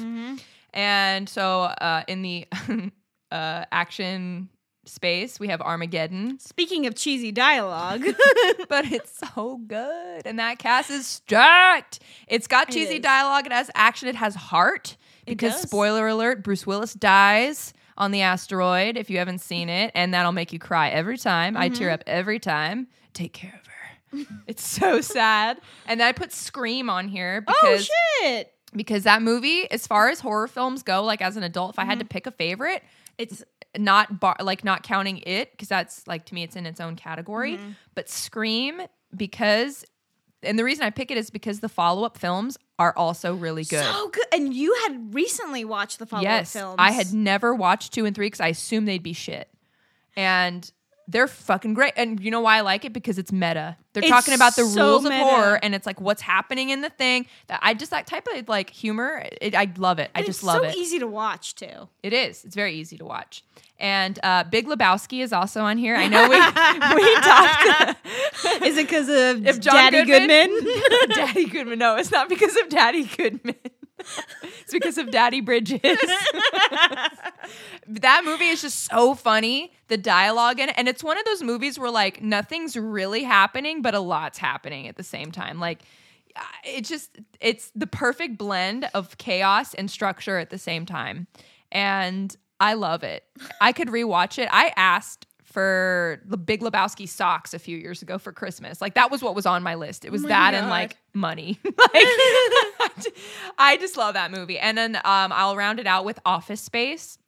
[0.74, 2.46] And so uh, in the
[3.30, 4.48] uh, action
[4.88, 8.02] space, we have Armageddon, Speaking of cheesy dialogue,
[8.68, 10.22] but it's so good.
[10.26, 12.00] And that cast is stacked.
[12.26, 13.00] It's got cheesy is.
[13.00, 14.96] dialogue, it has action, it has heart.
[15.26, 19.90] Because, spoiler alert, Bruce Willis dies on the asteroid if you haven't seen it.
[19.94, 21.54] And that'll make you cry every time.
[21.56, 21.74] I Mm-hmm.
[21.78, 22.86] tear up every time.
[23.12, 24.26] Take care of her.
[24.46, 25.60] it's so sad.
[25.86, 27.78] And then I put Scream on here oh
[28.22, 28.54] shit!
[28.74, 31.84] because that movie, as far as horror films go, like as an adult, if I
[31.84, 32.82] had to pick a favorite,
[33.18, 33.44] it's
[33.78, 36.96] not bar- like not counting it because that's like to me it's in its own
[36.96, 37.56] category.
[37.56, 37.70] Mm-hmm.
[37.94, 38.82] But Scream
[39.16, 39.84] because,
[40.42, 43.64] and the reason I pick it is because the follow up films are also really
[43.64, 43.84] good.
[43.84, 44.26] So good.
[44.32, 46.76] And you had recently watched the follow-up yes, films.
[46.78, 49.48] I had never watched two and three because I assumed they'd be shit,
[50.16, 50.70] and.
[51.10, 51.94] They're fucking great.
[51.96, 52.92] And you know why I like it?
[52.92, 53.78] Because it's meta.
[53.94, 55.16] They're It's talking about the so rules meta.
[55.16, 57.24] of horror and it's like what's happening in the thing.
[57.46, 60.10] That I just that type of like humor, it, I love it.
[60.14, 60.68] I just love so it.
[60.68, 61.88] It's easy to watch too.
[62.02, 62.44] It is.
[62.44, 63.42] It's very easy to watch.
[63.80, 65.96] And uh, Big Lebowski is also on here.
[65.96, 66.34] I know we
[66.96, 68.62] we talked.
[68.66, 71.08] Is it because of If John Daddy Goodman- Goodman?
[71.16, 71.78] Daddy Goodman.
[71.78, 73.54] No, it's not because of Daddy Goodman.
[73.98, 75.80] It's because of Daddy Bridges.
[77.88, 79.72] that movie is just so funny.
[79.88, 83.82] The dialogue in it, and it's one of those movies where like nothing's really happening,
[83.82, 85.58] but a lot's happening at the same time.
[85.60, 85.82] Like
[86.36, 91.26] uh, it's just it's the perfect blend of chaos and structure at the same time,
[91.72, 93.24] and I love it.
[93.60, 94.48] I could rewatch it.
[94.50, 95.27] I asked
[95.58, 98.80] for the Big Lebowski socks a few years ago for Christmas.
[98.80, 100.04] Like that was what was on my list.
[100.04, 101.58] It was my that and like money.
[101.64, 101.74] like
[103.58, 104.56] I just love that movie.
[104.56, 107.18] And then um, I'll round it out with Office Space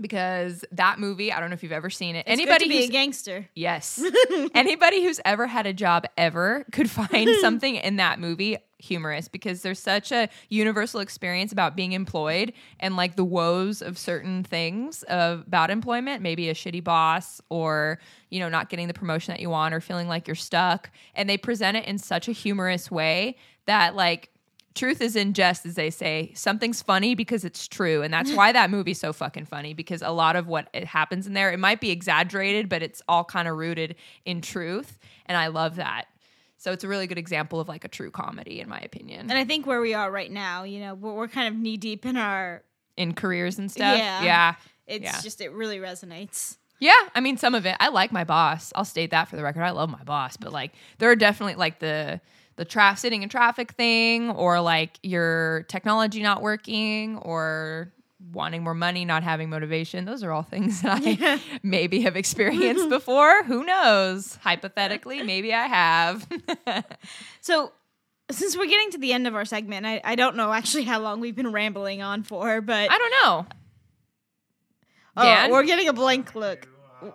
[0.00, 2.20] because that movie, I don't know if you've ever seen it.
[2.20, 3.48] It's Anybody to be who's a gangster.
[3.54, 4.02] Yes.
[4.54, 9.62] Anybody who's ever had a job ever could find something in that movie humorous because
[9.62, 15.04] there's such a universal experience about being employed and like the woes of certain things
[15.04, 17.98] of, about employment, maybe a shitty boss or,
[18.30, 20.90] you know, not getting the promotion that you want or feeling like you're stuck.
[21.14, 23.36] And they present it in such a humorous way
[23.66, 24.30] that like
[24.74, 28.52] truth is in jest as they say something's funny because it's true and that's why
[28.52, 31.58] that movie's so fucking funny because a lot of what it happens in there it
[31.58, 33.94] might be exaggerated but it's all kind of rooted
[34.24, 36.04] in truth and i love that
[36.56, 39.38] so it's a really good example of like a true comedy in my opinion And
[39.38, 42.06] I think where we are right now, you know, we're, we're kind of knee deep
[42.06, 42.62] in our.
[42.96, 44.22] in careers and stuff Yeah.
[44.22, 44.54] yeah
[44.86, 45.20] It's Yeah.
[45.22, 46.56] just it really resonates.
[46.78, 47.76] Yeah, I mean some of it.
[47.80, 48.72] I like my boss.
[48.76, 49.62] I'll state that for the record.
[49.62, 52.20] I love my boss, but like there are definitely like the
[52.56, 57.92] the traffic sitting in traffic thing or like your technology not working or
[58.32, 60.04] wanting more money, not having motivation.
[60.04, 63.42] Those are all things that I maybe have experienced before.
[63.44, 64.36] Who knows?
[64.36, 66.26] Hypothetically, maybe I have.
[67.40, 67.72] So,
[68.30, 71.00] since we're getting to the end of our segment, I, I don't know actually how
[71.00, 73.46] long we've been rambling on for, but I don't know.
[75.16, 75.50] oh, Dan?
[75.50, 76.68] we're getting a blank look.
[77.02, 77.10] Uh,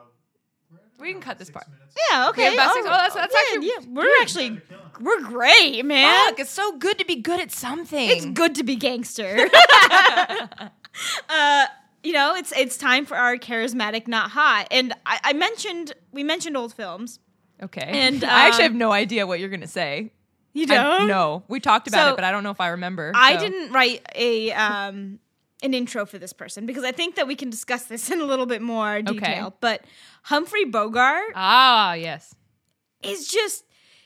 [1.00, 1.66] we're can cut this part.
[2.12, 2.50] Yeah, okay.
[2.50, 3.80] six- oh, that's- that's yeah, actually- yeah.
[3.90, 5.02] We're actually guys are killing it.
[5.02, 6.26] we're great, man.
[6.28, 8.10] Fuck, it's so good to be good at something.
[8.10, 9.50] It's good to be gangster.
[11.30, 11.66] uh,
[12.04, 14.68] you know, it's it's time for our charismatic, not hot.
[14.72, 17.20] And I, I mentioned we mentioned old films.
[17.62, 17.82] Okay.
[17.82, 20.12] And, I actually um, have no idea what you're gonna say.
[20.54, 21.08] You don't?
[21.08, 23.12] no, we talked about So, it, but I don't know if I remember.
[23.14, 23.42] I so.
[23.42, 25.20] didn't write a um
[25.64, 28.26] an intro for this person because I think that we can discuss this in a
[28.26, 29.56] little bit more detail.
[29.60, 29.84] But
[30.28, 32.36] Humphrey Bogart Ah, yes.
[33.04, 33.64] is just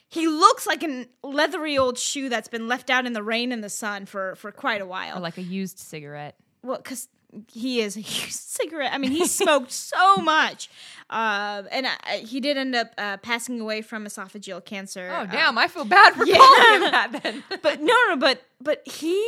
[0.08, 3.62] he looks like a leathery old shoe that's been left out in the rain and
[3.64, 5.16] the sun for for quite a while.
[5.16, 6.36] Or like a used cigarette.
[6.62, 7.08] well, because
[7.50, 8.92] he is a huge cigarette.
[8.92, 10.68] I mean, he smoked so much,
[11.10, 11.90] uh, and uh,
[12.26, 15.10] he did end up uh, passing away from esophageal cancer.
[15.10, 16.36] Oh uh, damn, I feel bad for yeah.
[16.36, 17.44] calling him that then.
[17.62, 19.18] but no, no, but but he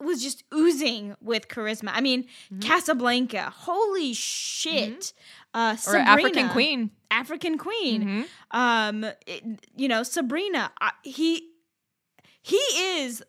[0.00, 1.90] was just oozing with charisma.
[1.92, 2.26] I mean,
[2.60, 5.12] Casablanca, holy shit!
[5.54, 6.90] Uh, or Sabrina, African Queen.
[7.10, 8.02] African Queen.
[8.02, 8.26] Mhm.
[8.50, 9.44] Um, it-
[9.76, 10.72] you know, Sabrina.
[10.80, 11.48] I, he
[12.42, 13.22] he is.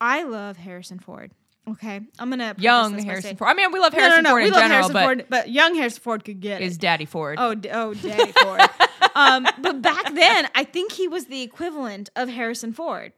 [0.00, 1.32] I love Harrison Ford.
[1.68, 3.50] Okay, I'm gonna Young Harrison saying- Ford.
[3.50, 5.26] I mean, we love Harrison no, no, Ford we in love general, Harrison but Ford,
[5.28, 6.80] but young Harrison Ford could get is it.
[6.80, 7.38] Daddy Ford.
[7.38, 8.60] Oh, oh, Daddy Ford.
[9.14, 13.12] um, but back then, I think he was the equivalent of Harrison Ford.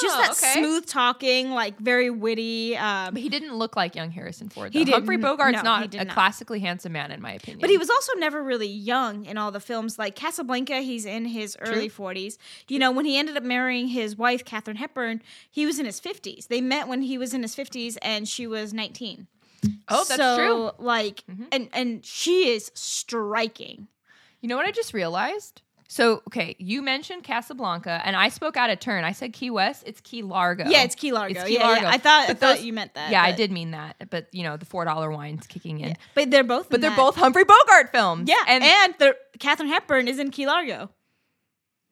[0.00, 0.60] Just Oh, that okay.
[0.60, 2.76] smooth talking, like very witty.
[2.76, 4.72] Um, But he didn't look like young Harrison Ford.
[4.72, 4.92] He though.
[4.92, 5.16] Humphrey.
[5.16, 6.14] Bogart's No, not did a not.
[6.14, 7.60] classically handsome man, in my opinion.
[7.60, 9.98] But he was also never really young in all the films.
[9.98, 12.36] Like Casablanca, he's in his early 40s.
[12.68, 16.00] You know, when he ended up marrying his wife, Katharine Hepburn, he was in his
[16.00, 16.48] 50s.
[16.48, 19.26] They met when he was in his 50s and she was 19.
[19.88, 20.54] Oh, that's so, true.
[20.70, 20.84] Mm-hmm.
[20.84, 23.88] Like, and, and she is striking.
[24.40, 25.62] You know what I just realized?
[25.90, 29.04] So, okay, you mentioned Casablanca, and I spoke out of turn.
[29.04, 29.84] I said Key West.
[29.86, 30.68] It's Key Largo.
[30.68, 31.40] Yeah, it's Key Largo.
[31.40, 31.82] It's Key yeah, Largo.
[31.82, 31.88] yeah.
[31.90, 33.10] I thought, I But thought those- you meant that.
[33.10, 33.96] yeah, I did mean that.
[34.10, 35.96] But you know, the four dollar wine's kicking in.
[36.14, 36.68] But they're both.
[36.68, 36.96] But they're that.
[36.96, 38.28] both Humphrey Bogart films.
[38.28, 40.90] Yeah, and, and, they're Hepburn is in Key Largo.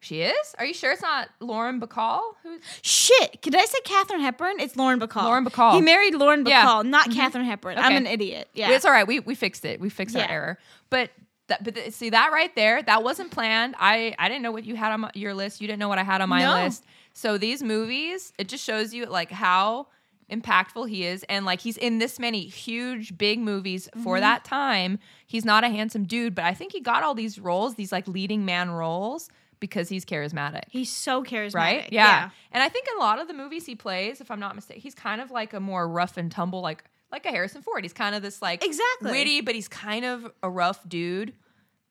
[0.01, 0.55] she is.
[0.59, 2.21] Are you sure it's not Lauren Bacall?
[2.43, 3.41] Who's Shit!
[3.41, 4.61] Did I say Katharine Hepburn?
[4.61, 5.25] It's Lauren Bacall.
[5.25, 5.73] Lauren Bacall.
[5.73, 6.83] He married Lauren Bacall, Yeah.
[6.85, 7.19] not mm-hmm.
[7.19, 7.79] Katharine Hepburn.
[7.79, 8.51] I'm an idiot.
[8.53, 8.73] Yeah.
[8.73, 9.07] It's all right.
[9.07, 9.81] We we fixed it.
[9.81, 10.35] We fixed that Yeah.
[10.35, 10.59] error.
[10.91, 11.11] But
[11.49, 13.75] that, but th- see that right there, that wasn't planned.
[13.79, 15.61] I I didn't know what you had on my, your list.
[15.61, 16.55] You didn't know what I had on my No.
[16.65, 16.85] list.
[17.13, 19.87] So these movies, it just shows you like how
[20.31, 24.03] impactful he is and like he's in this many huge big movies Mm-hmm.
[24.03, 24.99] for that time.
[25.27, 28.09] He's not a handsome dude, but I think he got all these roles, these like
[28.09, 29.29] leading man roles
[29.61, 30.63] because he's charismatic.
[30.69, 31.55] He's so charismatic.
[31.55, 31.89] Right?
[31.93, 32.31] Yeah.
[32.53, 34.83] And I think in a lot of the movies he plays, if I'm not mistaken,
[34.83, 37.85] he's kind of like a more rough and tumble, like like a Harrison Ford.
[37.85, 39.11] He's kind of this like Exactly.
[39.11, 41.33] witty, but he's kind of a rough dude.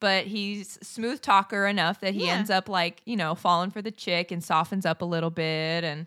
[0.01, 2.33] But he's smooth talker enough that he Yeah.
[2.33, 5.83] ends up like you know falling for the chick and softens up a little bit.
[5.83, 6.01] And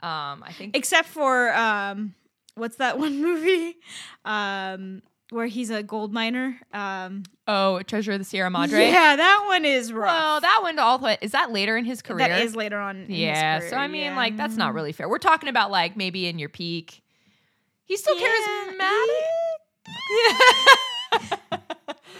[0.00, 2.14] um, I think Except for um,
[2.54, 3.76] what's that one movie?
[4.24, 6.58] Um, where he's a gold miner.
[6.72, 8.86] Um, oh, Treasure of the Sierra Madre.
[8.90, 10.06] yeah, that one is rough.
[10.16, 12.28] Well, that one all is that later in his career.
[12.28, 12.96] That is later on.
[12.96, 13.58] In his yeah.
[13.60, 14.16] so I mean, yeah.
[14.16, 15.08] like that's not really fair.
[15.08, 17.02] We're talking about like maybe in your peak.
[17.86, 19.22] He's still Yeah, charismatic.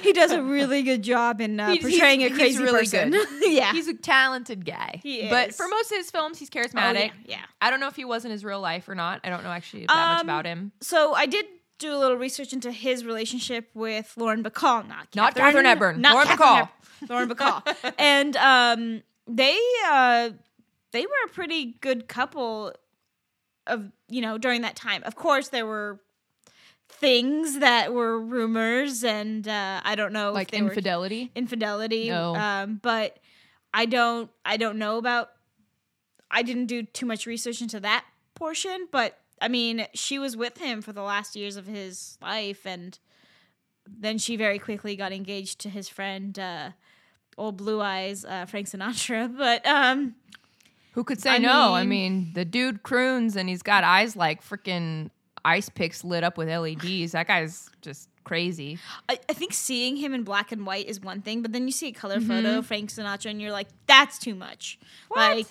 [0.02, 2.78] He does a really good job in uh, He's- portraying he's- a he's crazy really
[2.80, 3.10] person.
[3.10, 3.26] good.
[3.46, 5.00] yeah, He's a talented guy.
[5.02, 6.94] He But for most of his films, he's Oh, charismatic.
[7.06, 7.40] yeah, yeah.
[7.60, 9.20] I don't know if he was in his real life or not.
[9.24, 10.70] I don't know actually that much Um, about him.
[10.80, 11.46] So I did
[11.78, 16.12] do a little research into his relationship with Lauren Bacall, not Not Katharine Hepburn, not
[16.14, 17.08] Lauren Katharine Bacall.
[17.10, 19.58] Lauren Bacall, and um, they
[19.88, 20.30] uh,
[20.92, 22.72] they were a pretty good couple
[23.66, 25.02] of you know during that time.
[25.04, 26.00] Of course, there were
[26.88, 31.30] things that were rumors, and uh, I don't know Like if they were infidelity.
[31.34, 32.08] infidelity.
[32.08, 32.34] No.
[32.36, 33.18] Um, but
[33.74, 35.30] I don't I don't know about
[36.30, 38.04] I didn't do too much research into that
[38.34, 42.66] portion, but I mean, she was with him for the last years of his life
[42.66, 42.98] and
[43.86, 46.70] then she very quickly got engaged to his friend uh
[47.38, 50.14] old blue eyes uh, Frank Sinatra, but um
[50.96, 51.74] Who could say I no?
[51.74, 51.88] I mean-
[52.24, 55.10] mean, the dude croons and he's got eyes like freaking
[55.44, 57.12] ice picks lit up with LEDs.
[57.12, 58.78] That guy's just crazy.
[59.08, 61.72] I, I think seeing him in black and white is one thing, but then you
[61.72, 62.28] see a color Mm-hmm.
[62.28, 64.78] photo of Frank Sinatra and you're like, that's too much.
[65.08, 65.36] What?
[65.36, 65.46] Like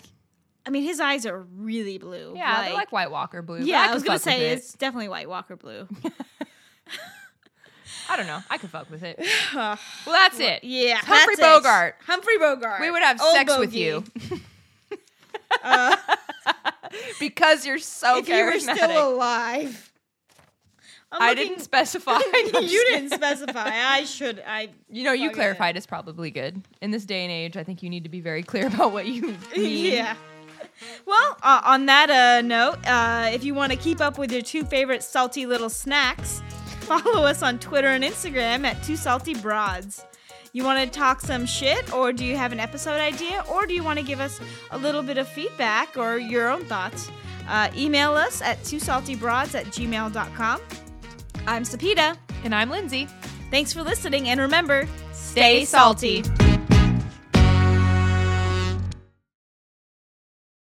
[0.67, 2.33] I mean, his eyes are really blue.
[2.35, 3.59] Yeah, they're like White Walker blue.
[3.61, 4.57] Yeah, I, could was gonna say it.
[4.57, 5.87] it's definitely White Walker blue.
[8.09, 8.39] I don't know.
[8.49, 9.19] I could fuck with it.
[9.53, 9.77] Well,
[10.07, 10.63] that's it.
[10.63, 11.41] yeah, Humphrey that's it.
[11.41, 11.95] Bogart.
[12.05, 12.81] Humphrey Bogart.
[12.81, 14.03] We would have Old sex with you
[15.64, 15.95] Uh,
[17.20, 19.91] because you're so if you were still alive.
[21.12, 22.18] I'm I looking- didn't specify.
[22.36, 23.70] you didn't specify.
[23.72, 24.44] I should.
[24.45, 24.70] I.
[24.90, 26.62] You know, you clarified is probably good.
[26.82, 29.06] In this day and age, I think you need to be very clear about what
[29.06, 29.22] you
[29.56, 29.94] mean.
[29.94, 30.16] Yeah.
[31.06, 34.41] Well, uh, on that uh, note, uh, if you want to keep up with your
[34.41, 36.41] two favorite salty little snacks,
[36.82, 40.06] Follow us on Twitter and Instagram at Two Salty Broads.
[40.56, 43.73] You want to talk some shit, or do you have an episode idea, or do
[43.73, 44.40] you want to give us
[44.72, 47.11] a little bit of feedback or your own thoughts?
[47.49, 50.61] Uh, email us at twosaltybroads at gmail.com.
[51.45, 52.15] I'm Sapita.
[52.45, 53.10] And I'm Lindsay.
[53.52, 56.23] Thanks for listening, and remember, Stay salty.